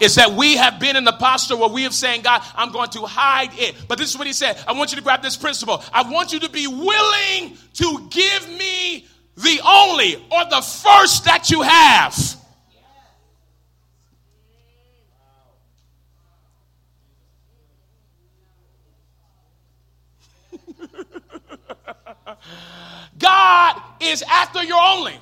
[0.00, 2.90] It's that we have been in the posture where we have saying, God, I'm going
[2.90, 3.74] to hide it.
[3.88, 4.62] But this is what he said.
[4.66, 5.82] I want you to grab this principle.
[5.92, 9.06] I want you to be willing to give me
[9.36, 12.36] the only or the first that you have.
[23.18, 25.18] God is after your only.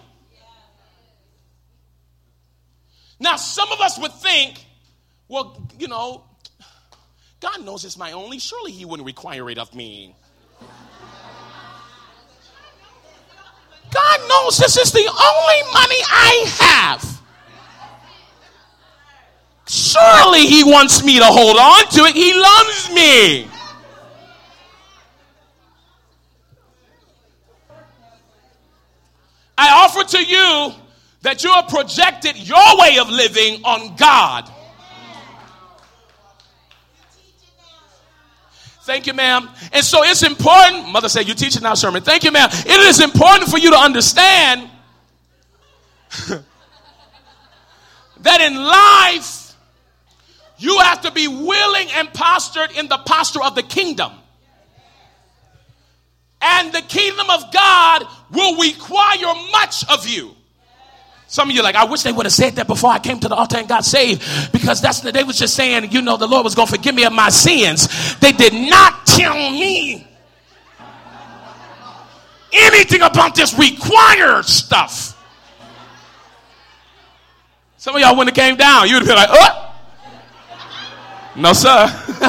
[3.21, 4.64] Now, some of us would think,
[5.29, 6.25] well, you know,
[7.41, 8.39] God knows it's my only.
[8.39, 10.15] Surely He wouldn't require it of me.
[13.91, 17.21] God knows this is the only money I have.
[19.67, 22.15] Surely He wants me to hold on to it.
[22.15, 23.49] He loves me.
[29.57, 30.73] I offer to you
[31.23, 34.51] that you have projected your way of living on God.
[38.85, 39.49] Thank you, ma'am.
[39.73, 42.03] And so it's important, mother said, you teach it now, sermon.
[42.03, 42.51] Thank you, ma'am.
[42.53, 44.69] It is important for you to understand
[48.21, 49.57] that in life,
[50.59, 54.13] you have to be willing and postured in the posture of the kingdom.
[56.43, 60.34] And the kingdom of God will require much of you.
[61.35, 63.27] Some of you like, I wish they would have said that before I came to
[63.27, 66.29] the altar and got saved because that's the, they was just saying, you know, the
[66.29, 67.89] Lord was going to forgive me of my sins.
[68.21, 70.07] They did not tell me
[72.53, 75.21] anything about this required stuff.
[77.79, 78.87] Some of y'all wouldn't have came down.
[78.87, 79.75] You would have been like, oh.
[81.35, 81.69] No, sir.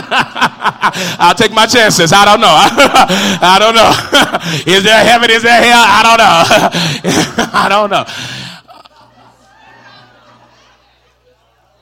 [1.21, 2.11] I'll take my chances.
[2.11, 2.47] I don't know.
[2.49, 4.73] I don't know.
[4.75, 5.29] Is there heaven?
[5.29, 5.83] Is there hell?
[5.85, 7.49] I don't know.
[7.53, 8.44] I don't know.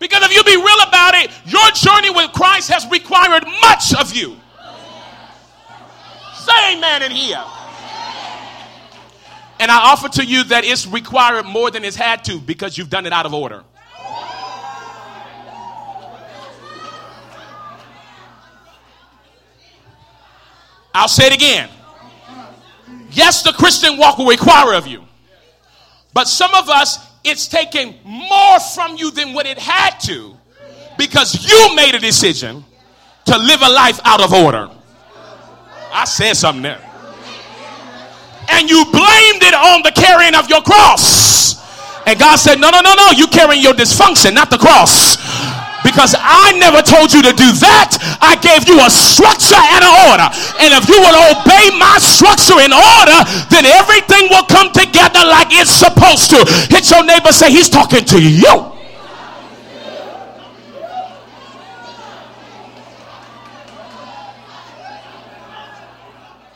[0.03, 4.13] Because if you be real about it, your journey with Christ has required much of
[4.13, 4.35] you.
[6.35, 7.41] Say amen in here.
[9.61, 12.89] And I offer to you that it's required more than it's had to because you've
[12.89, 13.63] done it out of order.
[20.93, 21.69] I'll say it again.
[23.11, 25.05] Yes, the Christian walk will require of you.
[26.13, 30.35] But some of us it's taking more from you than what it had to
[30.97, 32.63] Because you made a decision
[33.25, 34.69] to live a life out of order.
[35.93, 36.81] I said something there.
[38.49, 41.55] And you blamed it on the carrying of your cross.
[42.05, 43.11] And God said, No, no, no, no.
[43.11, 45.22] You carrying your dysfunction, not the cross
[45.83, 47.99] because I never told you to do that.
[48.23, 50.27] I gave you a structure and an order.
[50.63, 53.19] And if you will obey my structure and order,
[53.51, 56.39] then everything will come together like it's supposed to.
[56.71, 58.71] Hit your neighbor, say, He's talking to you.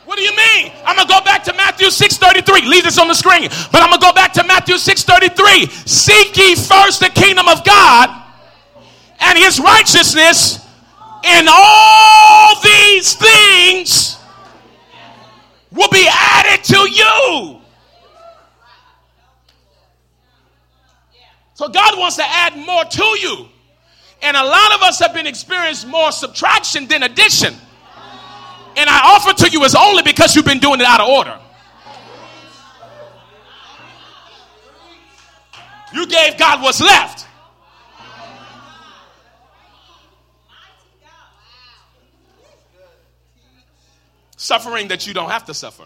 [0.08, 0.72] What do you mean?
[0.86, 2.64] I'm gonna go back to Matthew 6:33.
[2.64, 5.70] Leave this on the screen, but I'm gonna go back to Matthew 6:33.
[5.86, 8.27] Seek ye first the kingdom of God
[9.20, 10.64] and his righteousness,
[11.24, 14.18] and all these things
[15.72, 17.60] will be added to you.
[21.54, 23.48] So God wants to add more to you.
[24.22, 27.54] And a lot of us have been experiencing more subtraction than addition.
[28.76, 31.38] And I offer to you is only because you've been doing it out of order.
[35.92, 37.27] You gave God what's left.
[44.48, 45.84] Suffering that you don't have to suffer.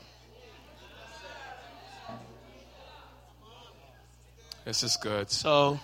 [4.64, 5.32] This is good.
[5.32, 5.80] So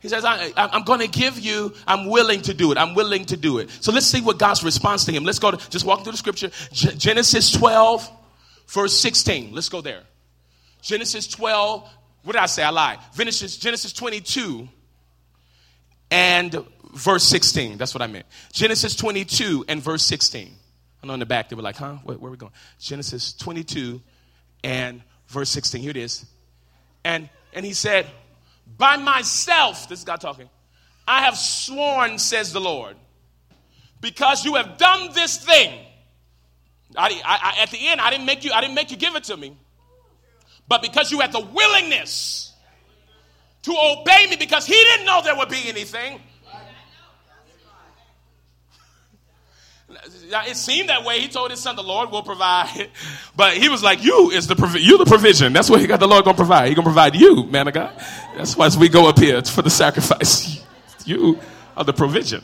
[0.00, 2.78] he says, I, am going to give you, I'm willing to do it.
[2.78, 3.70] I'm willing to do it.
[3.70, 5.22] So let's see what God's response to him.
[5.22, 6.50] Let's go to, just walk through the scripture.
[6.72, 8.10] G- Genesis 12,
[8.66, 9.54] verse 16.
[9.54, 10.02] Let's go there.
[10.82, 11.88] Genesis 12,
[12.24, 12.64] what did I say?
[12.64, 12.98] I lied.
[13.16, 14.68] Genesis, Genesis 22
[16.10, 17.78] and verse 16.
[17.78, 18.26] That's what I meant.
[18.52, 20.52] Genesis 22 and verse 16.
[21.06, 21.98] I know in the back they were like, huh?
[22.02, 22.52] Where, where are we going?
[22.80, 24.02] Genesis 22
[24.64, 25.80] and verse 16.
[25.80, 26.26] Here it is.
[27.04, 28.06] And, and he said,
[28.76, 30.50] By myself, this is God talking,
[31.06, 32.96] I have sworn, says the Lord,
[34.00, 35.78] because you have done this thing.
[36.96, 39.24] I, I, at the end, I didn't make you, I didn't make you give it
[39.24, 39.56] to me.
[40.66, 42.52] But because you had the willingness
[43.62, 46.20] to obey me, because he didn't know there would be anything.
[49.88, 51.20] It seemed that way.
[51.20, 52.90] He told his son, "The Lord will provide,"
[53.36, 55.52] but he was like, "You is the provi- you the provision.
[55.52, 56.00] That's what he got.
[56.00, 56.68] The Lord gonna provide.
[56.68, 57.92] He gonna provide you, man of God.
[58.36, 60.60] That's why we go up here for the sacrifice,
[61.04, 61.38] you
[61.76, 62.42] are the provision,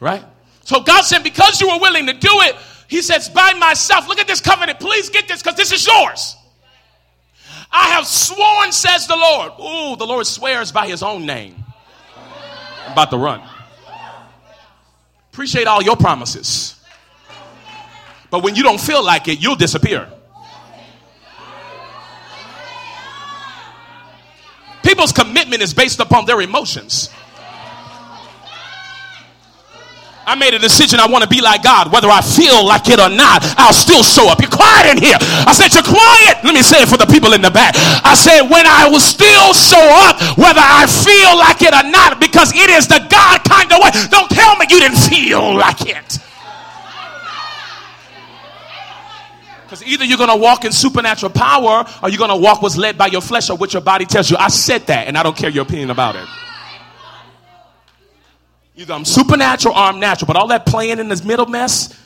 [0.00, 0.24] right?
[0.64, 2.56] So God said, because you were willing to do it,
[2.88, 4.08] He says, by myself.
[4.08, 4.80] Look at this covenant.
[4.80, 6.36] Please get this because this is yours.
[7.70, 9.52] I have sworn, says the Lord.
[9.58, 11.56] Ooh, the Lord swears by His own name.
[12.86, 13.42] I'm about to run.
[15.32, 16.76] Appreciate all your promises.
[18.30, 20.06] But when you don't feel like it, you'll disappear.
[24.82, 27.08] People's commitment is based upon their emotions.
[30.24, 33.00] I made a decision I want to be like God, whether I feel like it
[33.00, 33.42] or not.
[33.58, 34.40] I'll still show up.
[34.40, 35.18] You're quiet in here.
[35.18, 36.44] I said, You're quiet.
[36.46, 37.74] Let me say it for the people in the back.
[38.06, 42.20] I said, When I will still show up, whether I feel like it or not,
[42.20, 43.90] because it is the God kind of way.
[44.10, 46.18] Don't tell me you didn't feel like it.
[49.72, 52.76] Because either you're going to walk in supernatural power or you're going to walk what's
[52.76, 54.36] led by your flesh or what your body tells you.
[54.36, 56.28] I said that, and I don't care your opinion about it.
[58.74, 60.26] Either I'm supernatural or I'm natural.
[60.26, 61.98] But all that playing in this middle mess,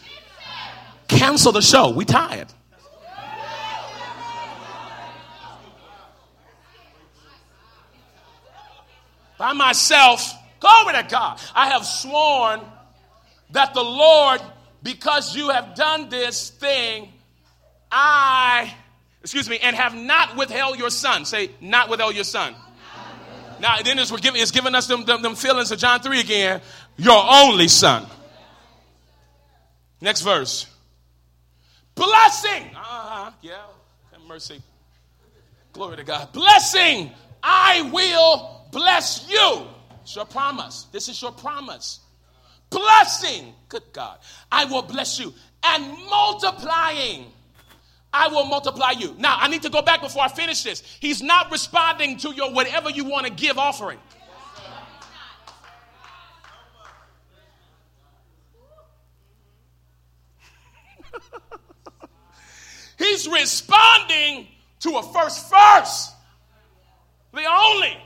[1.09, 1.91] cancel the show.
[1.91, 2.49] We tired.
[9.39, 12.61] By myself, glory to God, I have sworn
[13.51, 14.41] that the Lord,
[14.83, 17.13] because you have done this thing,
[17.93, 18.75] I,
[19.21, 21.27] excuse me, and have not withheld your son.
[21.27, 22.55] Say, not withheld your son.
[23.61, 26.61] Now, then it's, giving, it's giving us them, them, them feelings of John 3 again.
[26.97, 28.07] Your only son.
[30.01, 30.67] Next verse.
[31.95, 32.65] Blessing.
[32.75, 33.31] Uh-huh.
[33.43, 33.63] Yeah.
[34.13, 34.61] Have mercy.
[35.73, 36.33] Glory to God.
[36.33, 37.11] Blessing.
[37.43, 39.67] I will bless you.
[40.03, 40.87] It's your promise.
[40.93, 42.01] This is your promise.
[42.71, 43.55] Blessing.
[43.69, 44.19] Good God.
[44.51, 45.33] I will bless you.
[45.65, 47.27] And multiplying
[48.17, 49.15] I will multiply you.
[49.19, 50.83] Now, I need to go back before I finish this.
[51.01, 53.99] He's not responding to your whatever you want to give offering.
[62.99, 64.49] He's responding
[64.81, 66.15] to a first first.
[67.35, 67.97] The only.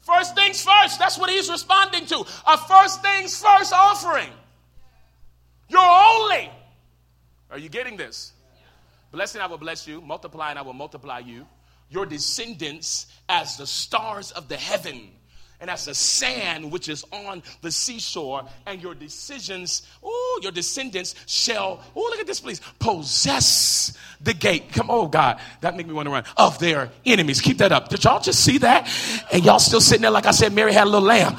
[0.00, 0.98] First things first.
[0.98, 2.26] That's what he's responding to.
[2.46, 4.28] A first things first offering.
[5.68, 6.50] You're only.
[7.50, 8.33] Are you getting this?
[9.14, 10.00] Blessing, I will bless you.
[10.00, 11.46] Multiply, and I will multiply you.
[11.88, 15.08] Your descendants as the stars of the heaven
[15.60, 21.14] and as the sand which is on the seashore, and your decisions, oh, your descendants
[21.26, 24.72] shall, oh, look at this, please, possess the gate.
[24.72, 27.40] Come, oh God, that make me want to run of their enemies.
[27.40, 27.88] Keep that up.
[27.88, 28.90] Did y'all just see that?
[29.32, 31.36] And y'all still sitting there like I said, Mary had a little lamb.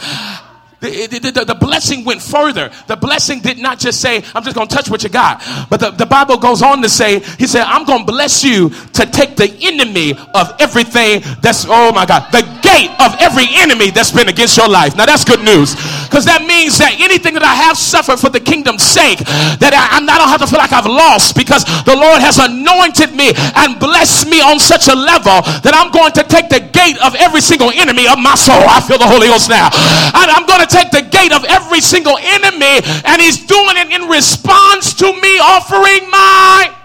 [0.85, 2.69] The, the, the, the, blessing went further.
[2.85, 5.41] The blessing did not just say, I'm just going to touch what you got.
[5.69, 8.69] But the, the Bible goes on to say, He said, I'm going to bless you
[8.69, 13.89] to take the enemy of everything that's, oh my God, the gate of every enemy
[13.89, 14.95] that's been against your life.
[14.95, 15.73] Now that's good news.
[16.05, 19.19] Because that means that anything that I have suffered for the kingdom's sake,
[19.57, 23.15] that I, I don't have to feel like I've lost because the Lord has anointed
[23.17, 27.01] me and blessed me on such a level that I'm going to take the gate
[27.01, 28.61] of every single enemy of my soul.
[28.69, 29.73] I feel the Holy Ghost now.
[30.13, 33.91] And I'm going to take the gate of every single enemy, and he's doing it
[33.91, 36.75] in response to me offering my.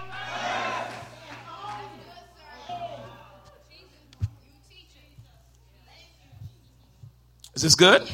[7.53, 8.09] Is this good?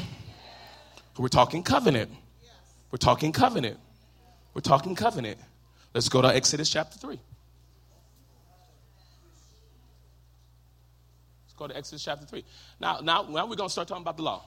[1.17, 2.11] We're talking covenant.
[2.91, 3.79] We're talking covenant.
[4.53, 5.39] We're talking covenant.
[5.93, 7.09] Let's go to Exodus chapter 3.
[7.09, 7.21] Let's
[11.55, 12.43] go to Exodus chapter 3.
[12.79, 14.43] Now, now, now we're going to start talking about the law.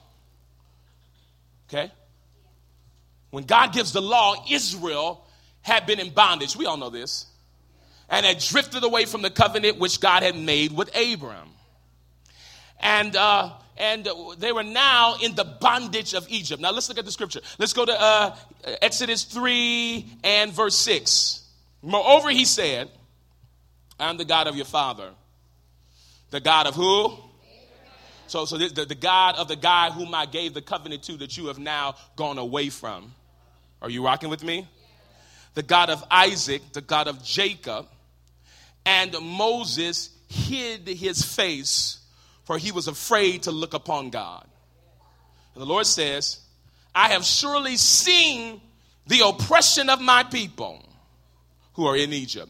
[1.71, 1.91] Okay?
[3.29, 5.25] When God gives the law, Israel
[5.61, 6.55] had been in bondage.
[6.55, 7.25] We all know this.
[8.09, 11.49] And had drifted away from the covenant which God had made with Abram.
[12.81, 14.07] And, uh, and
[14.37, 16.61] they were now in the bondage of Egypt.
[16.61, 17.39] Now let's look at the scripture.
[17.57, 18.35] Let's go to uh,
[18.81, 21.47] Exodus 3 and verse 6.
[21.81, 22.89] Moreover, he said,
[23.97, 25.11] I'm the God of your father.
[26.31, 27.17] The God of who?
[28.31, 31.37] So, so the, the God of the guy whom I gave the covenant to that
[31.37, 33.13] you have now gone away from.
[33.81, 34.69] Are you rocking with me?
[35.53, 37.87] The God of Isaac, the God of Jacob.
[38.85, 41.99] And Moses hid his face,
[42.45, 44.47] for he was afraid to look upon God.
[45.53, 46.39] And the Lord says,
[46.95, 48.61] I have surely seen
[49.07, 50.87] the oppression of my people
[51.73, 52.49] who are in Egypt,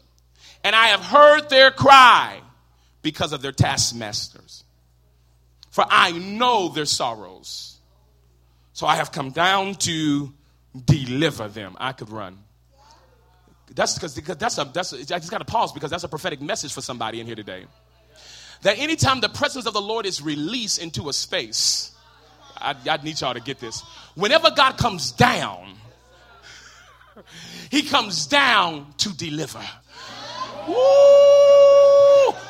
[0.62, 2.40] and I have heard their cry
[3.02, 4.62] because of their taskmasters
[5.72, 7.78] for I know their sorrows.
[8.72, 10.32] So I have come down to
[10.84, 11.76] deliver them.
[11.80, 12.38] I could run.
[13.74, 16.40] That's because that's a that's a, I just got to pause because that's a prophetic
[16.40, 17.64] message for somebody in here today.
[18.62, 21.90] That anytime the presence of the Lord is released into a space,
[22.58, 23.80] I, I need y'all to get this.
[24.14, 25.74] Whenever God comes down,
[27.70, 29.62] He comes down to deliver.
[30.68, 31.41] Woo!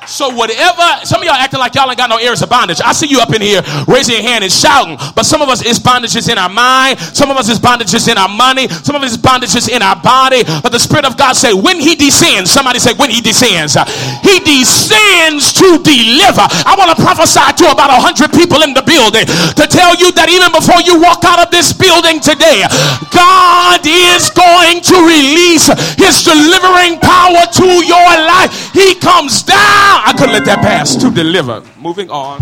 [0.07, 2.81] So whatever, some of y'all acting like y'all ain't got no areas of bondage.
[2.83, 5.63] I see you up in here raising your hand and shouting, but some of us
[5.63, 9.03] is bondages in our mind, some of us is bondages in our money, some of
[9.03, 10.43] us is bondages in our body.
[10.63, 13.79] But the Spirit of God say, when He descends, somebody say, when He descends,
[14.27, 16.45] He descends to deliver.
[16.67, 20.11] I want to prophesy to about a hundred people in the building to tell you
[20.19, 22.67] that even before you walk out of this building today,
[23.15, 28.51] God is going to release His delivering power to your life.
[28.75, 31.63] He comes down I couldn't let that pass to deliver.
[31.79, 32.41] Moving on.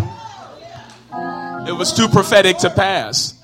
[1.69, 3.35] It was too prophetic to pass.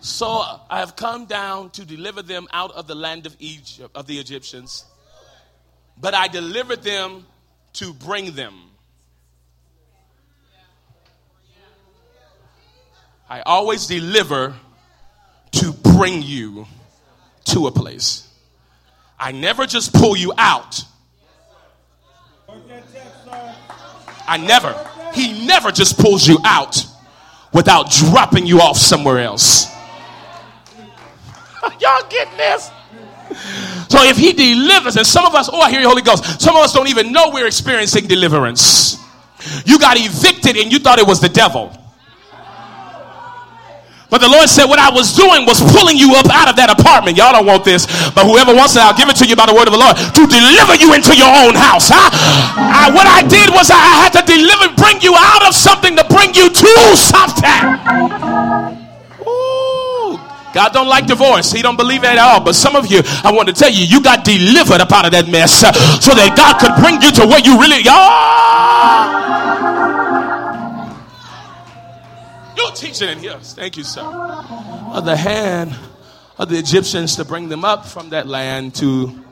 [0.00, 0.26] So
[0.70, 4.18] I have come down to deliver them out of the land of Egypt, of the
[4.18, 4.84] Egyptians.
[6.00, 7.26] But I delivered them
[7.74, 8.54] to bring them.
[13.28, 14.54] I always deliver
[15.52, 16.66] to bring you
[17.44, 18.26] to a place.
[19.18, 20.82] I never just pull you out
[24.30, 24.72] I never,
[25.12, 26.86] he never just pulls you out
[27.52, 29.66] without dropping you off somewhere else.
[31.80, 32.70] Y'all getting this?
[33.88, 36.40] So if he delivers, and some of us, oh, I hear you, Holy Ghost.
[36.40, 38.98] Some of us don't even know we're experiencing deliverance.
[39.64, 41.76] You got evicted and you thought it was the devil.
[44.10, 46.68] But the Lord said, What I was doing was pulling you up out of that
[46.68, 47.16] apartment.
[47.16, 49.54] Y'all don't want this, but whoever wants it, I'll give it to you by the
[49.54, 51.88] word of the Lord to deliver you into your own house.
[51.88, 52.10] Huh?
[52.58, 56.04] I, what I did was I had to deliver, bring you out of something to
[56.10, 57.62] bring you to something.
[59.22, 60.18] Ooh.
[60.52, 61.52] God don't like divorce.
[61.52, 62.42] He don't believe it at all.
[62.42, 65.12] But some of you, I want to tell you, you got delivered up out of
[65.12, 65.70] that mess uh,
[66.02, 68.99] so that God could bring you to where you really are.
[72.74, 73.38] Teaching in here.
[73.40, 74.02] Thank you, sir.
[74.02, 75.74] Of the hand
[76.38, 79.22] of the Egyptians to bring them up from that land to,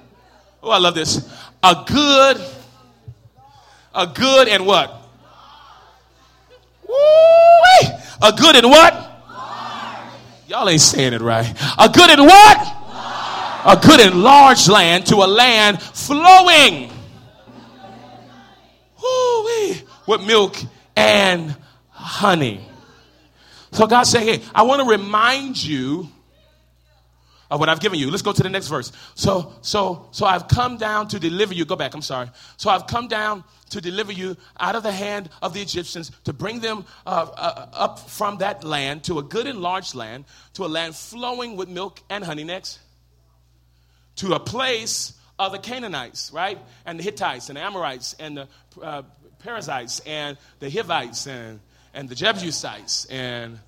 [0.62, 1.26] oh, I love this.
[1.62, 2.36] A good,
[3.94, 4.92] a good and what?
[6.86, 6.94] Woo!
[8.22, 9.04] A good and what?
[10.48, 11.50] Y'all ain't saying it right.
[11.78, 12.76] A good and what?
[13.64, 16.90] A good and large land to a land flowing.
[19.02, 20.56] Woo-wee, with milk
[20.96, 21.56] and
[21.90, 22.60] honey.
[23.72, 26.08] So God said, Hey, I want to remind you
[27.50, 28.10] of what I've given you.
[28.10, 28.92] Let's go to the next verse.
[29.14, 31.64] So, so, so I've come down to deliver you.
[31.64, 32.30] Go back, I'm sorry.
[32.56, 36.32] So I've come down to deliver you out of the hand of the Egyptians, to
[36.32, 40.64] bring them uh, uh, up from that land to a good and large land, to
[40.64, 42.80] a land flowing with milk and honey next,
[44.16, 46.58] to a place of the Canaanites, right?
[46.84, 48.48] And the Hittites and the Amorites and the
[48.82, 49.02] uh,
[49.38, 51.60] Perizzites and the Hivites and,
[51.94, 53.58] and the Jebusites and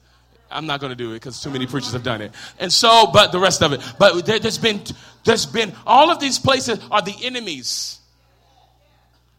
[0.50, 2.32] I'm not going to do it because too many preachers have done it.
[2.58, 3.80] And so, but the rest of it.
[3.98, 4.82] But there, has been,
[5.24, 8.00] there's been, all of these places are the enemies.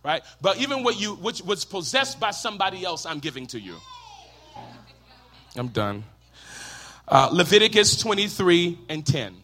[0.03, 0.23] Right?
[0.39, 3.75] But even what you, which was possessed by somebody else, I'm giving to you.
[5.55, 6.03] I'm done.
[7.07, 9.36] Uh, Leviticus 23 and 10.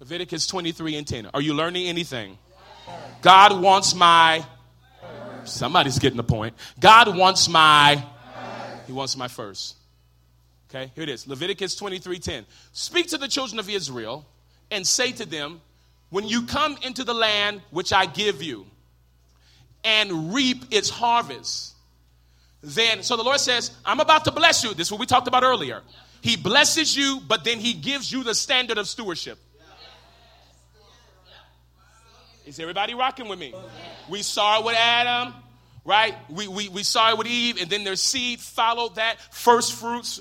[0.00, 1.26] Leviticus 23 and 10.
[1.32, 2.36] Are you learning anything?
[3.22, 4.44] God wants my.
[5.44, 6.54] Somebody's getting the point.
[6.78, 8.04] God wants my
[8.86, 9.76] he wants my first.
[10.68, 11.26] Okay, here it is.
[11.26, 12.46] Leviticus 23 10.
[12.72, 14.26] Speak to the children of Israel
[14.70, 15.60] and say to them,
[16.10, 18.66] When you come into the land which I give you
[19.84, 21.74] and reap its harvest,
[22.62, 24.72] then, so the Lord says, I'm about to bless you.
[24.72, 25.82] This is what we talked about earlier.
[26.20, 29.38] He blesses you, but then He gives you the standard of stewardship.
[32.46, 33.54] Is everybody rocking with me?
[34.08, 35.34] We saw it with Adam
[35.84, 36.14] right?
[36.30, 40.20] We, we, we saw it with Eve, and then their seed followed that first fruits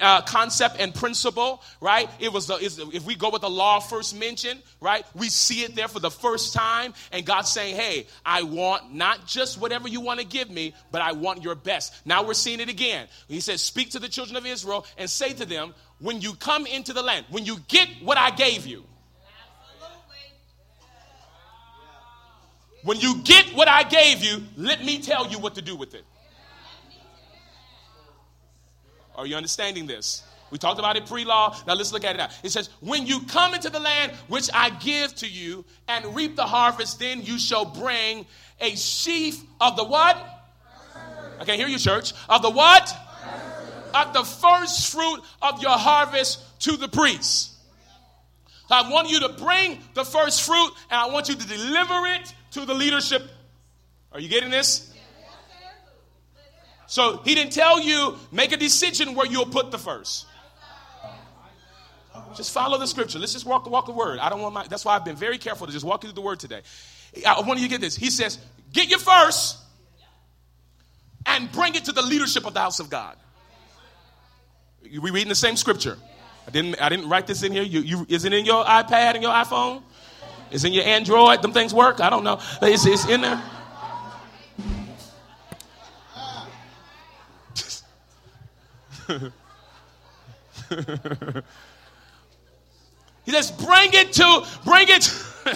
[0.00, 2.08] uh, concept and principle, right?
[2.18, 2.56] It was the,
[2.92, 5.04] if we go with the law first mentioned, right?
[5.14, 9.26] We see it there for the first time, and God's saying, "Hey, I want not
[9.26, 12.60] just whatever you want to give me, but I want your best." Now we're seeing
[12.60, 13.08] it again.
[13.26, 16.66] He says, "Speak to the children of Israel and say to them, when you come
[16.66, 18.84] into the land, when you get what I gave you."
[22.82, 25.94] When you get what I gave you, let me tell you what to do with
[25.94, 26.04] it.
[29.14, 30.22] Are you understanding this?
[30.50, 31.56] We talked about it pre law.
[31.66, 32.28] Now let's look at it now.
[32.42, 36.36] It says, When you come into the land which I give to you and reap
[36.36, 38.26] the harvest, then you shall bring
[38.60, 40.16] a sheaf of the what?
[41.38, 42.12] I can't hear you, church.
[42.28, 42.96] Of the what?
[43.94, 47.52] Of the first fruit of your harvest to the priest.
[48.70, 52.34] I want you to bring the first fruit and I want you to deliver it
[52.52, 53.22] to the leadership.
[54.12, 54.92] Are you getting this?
[56.86, 60.26] So he didn't tell you, make a decision where you'll put the first.
[62.36, 63.18] Just follow the scripture.
[63.18, 64.18] Let's just walk, the walk the word.
[64.18, 66.16] I don't want my, that's why I've been very careful to just walk you through
[66.16, 66.62] the word today.
[67.26, 67.96] I want you to get this.
[67.96, 68.38] He says,
[68.72, 69.58] get your first
[71.26, 73.16] and bring it to the leadership of the house of God.
[74.82, 75.96] We reading the same scripture.
[76.46, 77.62] I didn't, I didn't write this in here.
[77.62, 79.82] You, you, is it in your iPad and your iPhone?
[80.50, 81.42] Is in your Android?
[81.42, 82.00] Them things work?
[82.00, 82.40] I don't know.
[82.62, 83.42] It's, it's in there.
[93.24, 95.24] he says, bring it to, bring it,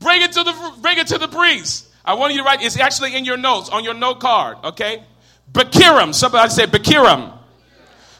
[0.00, 1.88] bring it to the, bring it to the priest.
[2.04, 2.62] I want you to write.
[2.62, 4.58] It's actually in your notes on your note card.
[4.64, 5.04] Okay,
[5.52, 6.14] Bikkurim.
[6.14, 7.36] Somebody say Bikkurim.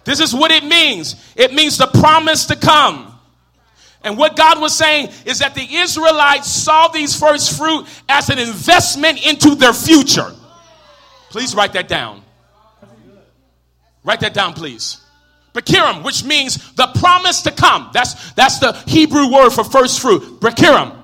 [0.04, 1.16] This is what it means.
[1.36, 3.09] It means the promise to come.
[4.02, 8.38] And what God was saying is that the Israelites saw these first fruit as an
[8.38, 10.32] investment into their future.
[11.30, 12.22] Please write that down.
[14.02, 15.00] Write that down, please.
[15.52, 17.90] Bikkurim, which means the promise to come.
[17.92, 20.40] That's, that's the Hebrew word for first fruit.
[20.40, 20.96] Bikkurim.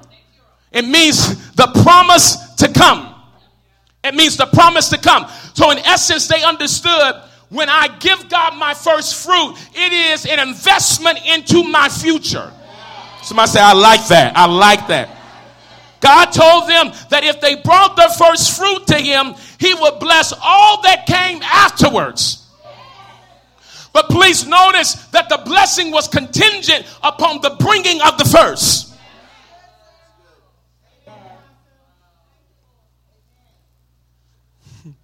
[0.73, 3.15] It means the promise to come.
[4.05, 5.27] It means the promise to come.
[5.55, 7.17] So, in essence, they understood
[7.49, 12.53] when I give God my first fruit, it is an investment into my future.
[13.27, 14.37] Somebody say, I like that.
[14.37, 15.09] I like that.
[16.01, 20.33] God told them that if they brought the first fruit to Him, He would bless
[20.41, 22.47] all that came afterwards.
[23.93, 28.95] But please notice that the blessing was contingent upon the bringing of the first.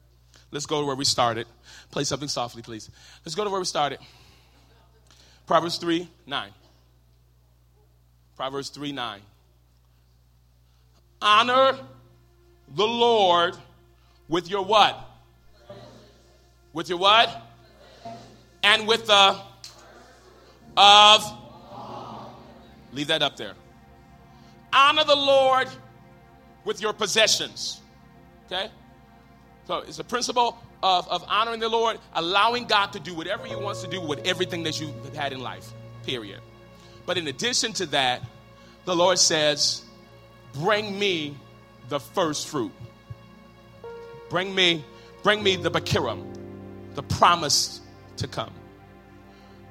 [0.53, 1.49] Let's go to where we started.
[1.91, 2.89] Play something softly, please.
[3.25, 3.99] Let's go to where we started.
[5.45, 6.51] Proverbs 3 9.
[8.43, 9.21] Proverbs 3 9.
[11.21, 11.79] Honor
[12.75, 13.57] the Lord
[14.29, 14.99] with your what?
[16.73, 17.41] With your what?
[18.65, 19.39] And with the
[20.77, 21.39] of.
[22.91, 23.55] Leave that up there.
[24.73, 25.69] Honor the Lord
[26.65, 27.81] with your possessions.
[28.47, 28.69] Okay?
[29.69, 33.55] So it's a principle of, of honoring the Lord, allowing God to do whatever He
[33.55, 35.73] wants to do with everything that you've had in life,
[36.05, 36.41] period.
[37.07, 38.23] But in addition to that,
[38.85, 39.83] the Lord says,
[40.55, 41.37] Bring me
[41.89, 42.73] the first fruit.
[44.29, 44.85] Bring me,
[45.23, 46.25] bring me the Bikkurim.
[46.95, 47.81] the promise
[48.19, 48.53] to come.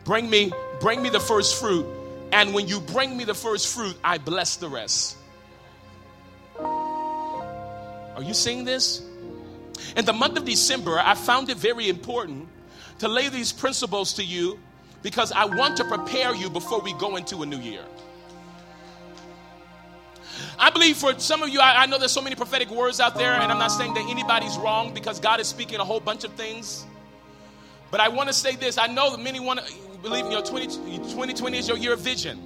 [0.04, 1.86] Bring me, bring me the first fruit,
[2.32, 5.18] and when you bring me the first fruit, I bless the rest.
[6.60, 9.02] Are you seeing this?
[9.96, 12.48] In the month of December, I found it very important
[13.00, 14.60] to lay these principles to you
[15.02, 17.84] because I want to prepare you before we go into a new year.
[20.62, 23.16] I believe for some of you, I, I, know there's so many prophetic words out
[23.16, 26.24] there, and I'm not saying that anybody's wrong because God is speaking a whole bunch
[26.24, 26.86] of things.
[27.90, 30.44] But I want to say this I know that many want to believe in your
[30.44, 32.40] 20, 2020 is your year of vision.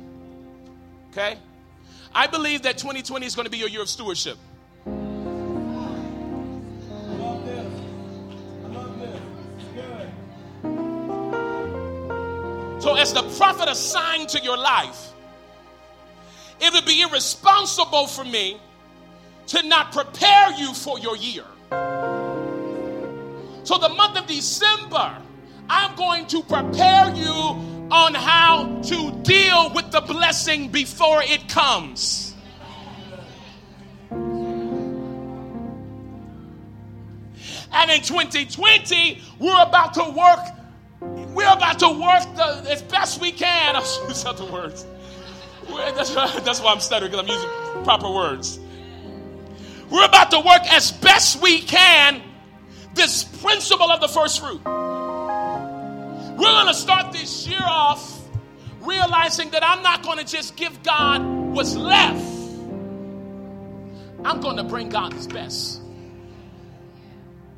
[1.12, 1.38] Okay?
[2.14, 4.38] I believe that 2020 is going to be your year of stewardship.
[12.80, 15.12] So, as the prophet assigned to your life,
[16.60, 18.60] it would be irresponsible for me
[19.48, 21.46] to not prepare you for your year.
[23.64, 25.18] So, the month of December,
[25.70, 27.32] I'm going to prepare you
[27.92, 32.34] on how to deal with the blessing before it comes.
[37.76, 40.40] And in 2020, we're about to work.
[41.34, 43.76] We're about to work the, as best we can.
[43.76, 44.86] I'll use other words.
[45.68, 48.60] That's, that's why I'm stuttering because I'm using proper words.
[49.90, 52.22] We're about to work as best we can
[52.96, 54.64] this principle of the first fruit.
[54.66, 58.16] We're going to start this year off
[58.82, 61.22] realizing that I'm not going to just give God
[61.54, 62.24] what's left,
[64.24, 65.82] I'm going to bring God His best.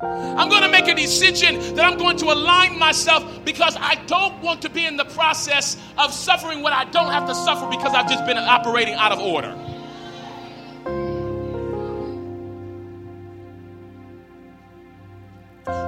[0.00, 4.40] I'm going to make a decision that I'm going to align myself because I don't
[4.42, 7.94] want to be in the process of suffering what I don't have to suffer because
[7.94, 9.56] I've just been operating out of order.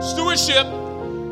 [0.03, 0.67] Stewardship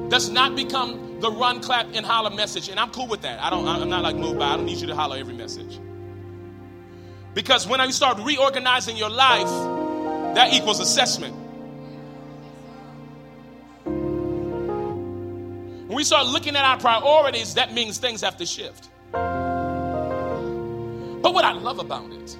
[0.08, 3.42] does not become the run, clap, and holler message, and I'm cool with that.
[3.42, 3.66] I don't.
[3.66, 4.50] I'm not like moved by.
[4.50, 5.80] I don't need you to holler every message.
[7.34, 9.48] Because when I start reorganizing your life,
[10.36, 11.47] that equals assessment.
[15.98, 18.88] We start looking at our priorities, that means things have to shift.
[19.10, 19.24] But
[21.34, 22.36] what I love about it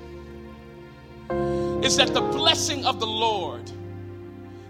[1.85, 3.69] is that the blessing of the Lord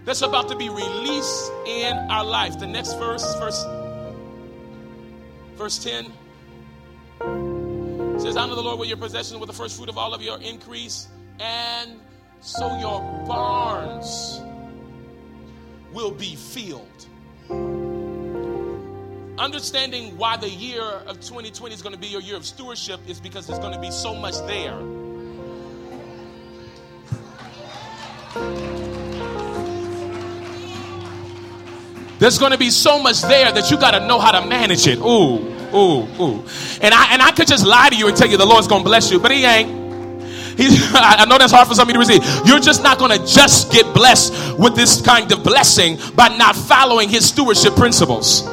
[0.05, 2.57] that's about to be released in our life.
[2.57, 3.63] The next verse, verse,
[5.53, 6.11] verse 10
[8.19, 10.39] says, Honor the Lord with your possessions, with the first fruit of all of your
[10.41, 11.09] increase,
[11.39, 11.99] and
[12.41, 14.41] so your barns
[15.93, 17.05] will be filled
[19.39, 23.19] understanding why the year of 2020 is going to be your year of stewardship is
[23.19, 24.77] because there's going to be so much there.
[32.19, 34.85] There's going to be so much there that you got to know how to manage
[34.87, 34.99] it.
[34.99, 35.39] Ooh,
[35.73, 36.43] ooh, ooh.
[36.81, 38.83] And I and I could just lie to you and tell you the Lord's going
[38.83, 39.79] to bless you, but he ain't.
[40.57, 42.45] He's, I know that's hard for some of you to receive.
[42.45, 46.57] You're just not going to just get blessed with this kind of blessing by not
[46.57, 48.43] following his stewardship principles.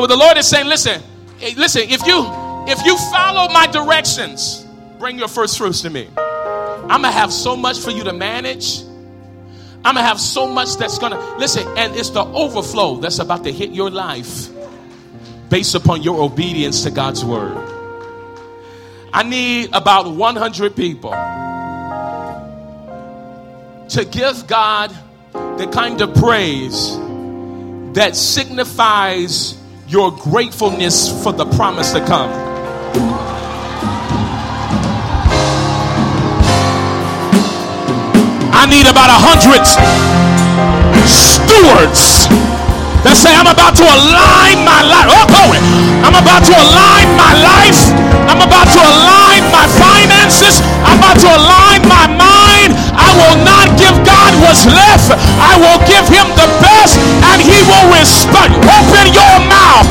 [0.00, 1.02] But the Lord is saying, listen,
[1.40, 2.26] eh, listen, if you
[2.68, 4.66] if you follow my directions,
[4.98, 6.08] bring your first fruits to me.
[6.16, 8.82] I'm gonna have so much for you to manage.
[9.84, 13.52] I'm gonna have so much that's gonna listen, and it's the overflow that's about to
[13.52, 14.48] hit your life
[15.48, 17.56] based upon your obedience to God's word.
[19.14, 21.12] I need about 100 people
[23.88, 24.94] to give God
[25.32, 26.96] the kind of praise
[27.94, 29.56] that signifies
[29.88, 32.30] your gratefulness for the promise to come.
[38.50, 39.62] I need about a hundred
[41.06, 42.26] stewards
[43.06, 45.06] that say, I'm about to align my life.
[45.06, 45.62] Oh, glory.
[46.02, 47.78] I'm about to align my life.
[48.26, 50.58] I'm about to align my finances.
[50.82, 52.25] I'm about to align my mind.
[53.16, 55.08] I will not give God what's left.
[55.40, 57.00] I will give him the best
[57.32, 58.52] and he will respond.
[58.60, 59.88] Open your mouth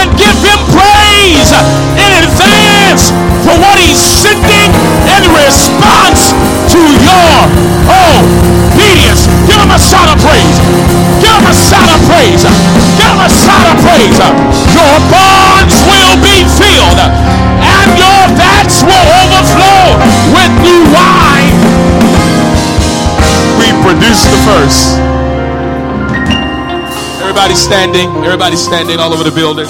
[0.00, 1.52] and give him praise
[2.00, 3.12] in advance
[3.44, 4.72] for what he's sending
[5.12, 6.32] in response
[6.72, 7.36] to your
[7.84, 9.28] obedience.
[9.44, 10.56] Give him a shout of praise.
[11.20, 12.48] Give him a shout of praise.
[12.96, 14.16] Give him a shout of praise.
[14.72, 20.00] Your barns will be filled and your vats will overflow
[20.32, 21.23] with new wine.
[23.84, 24.96] Produce the first.
[27.20, 28.08] Everybody standing.
[28.24, 29.66] Everybody standing all over the building.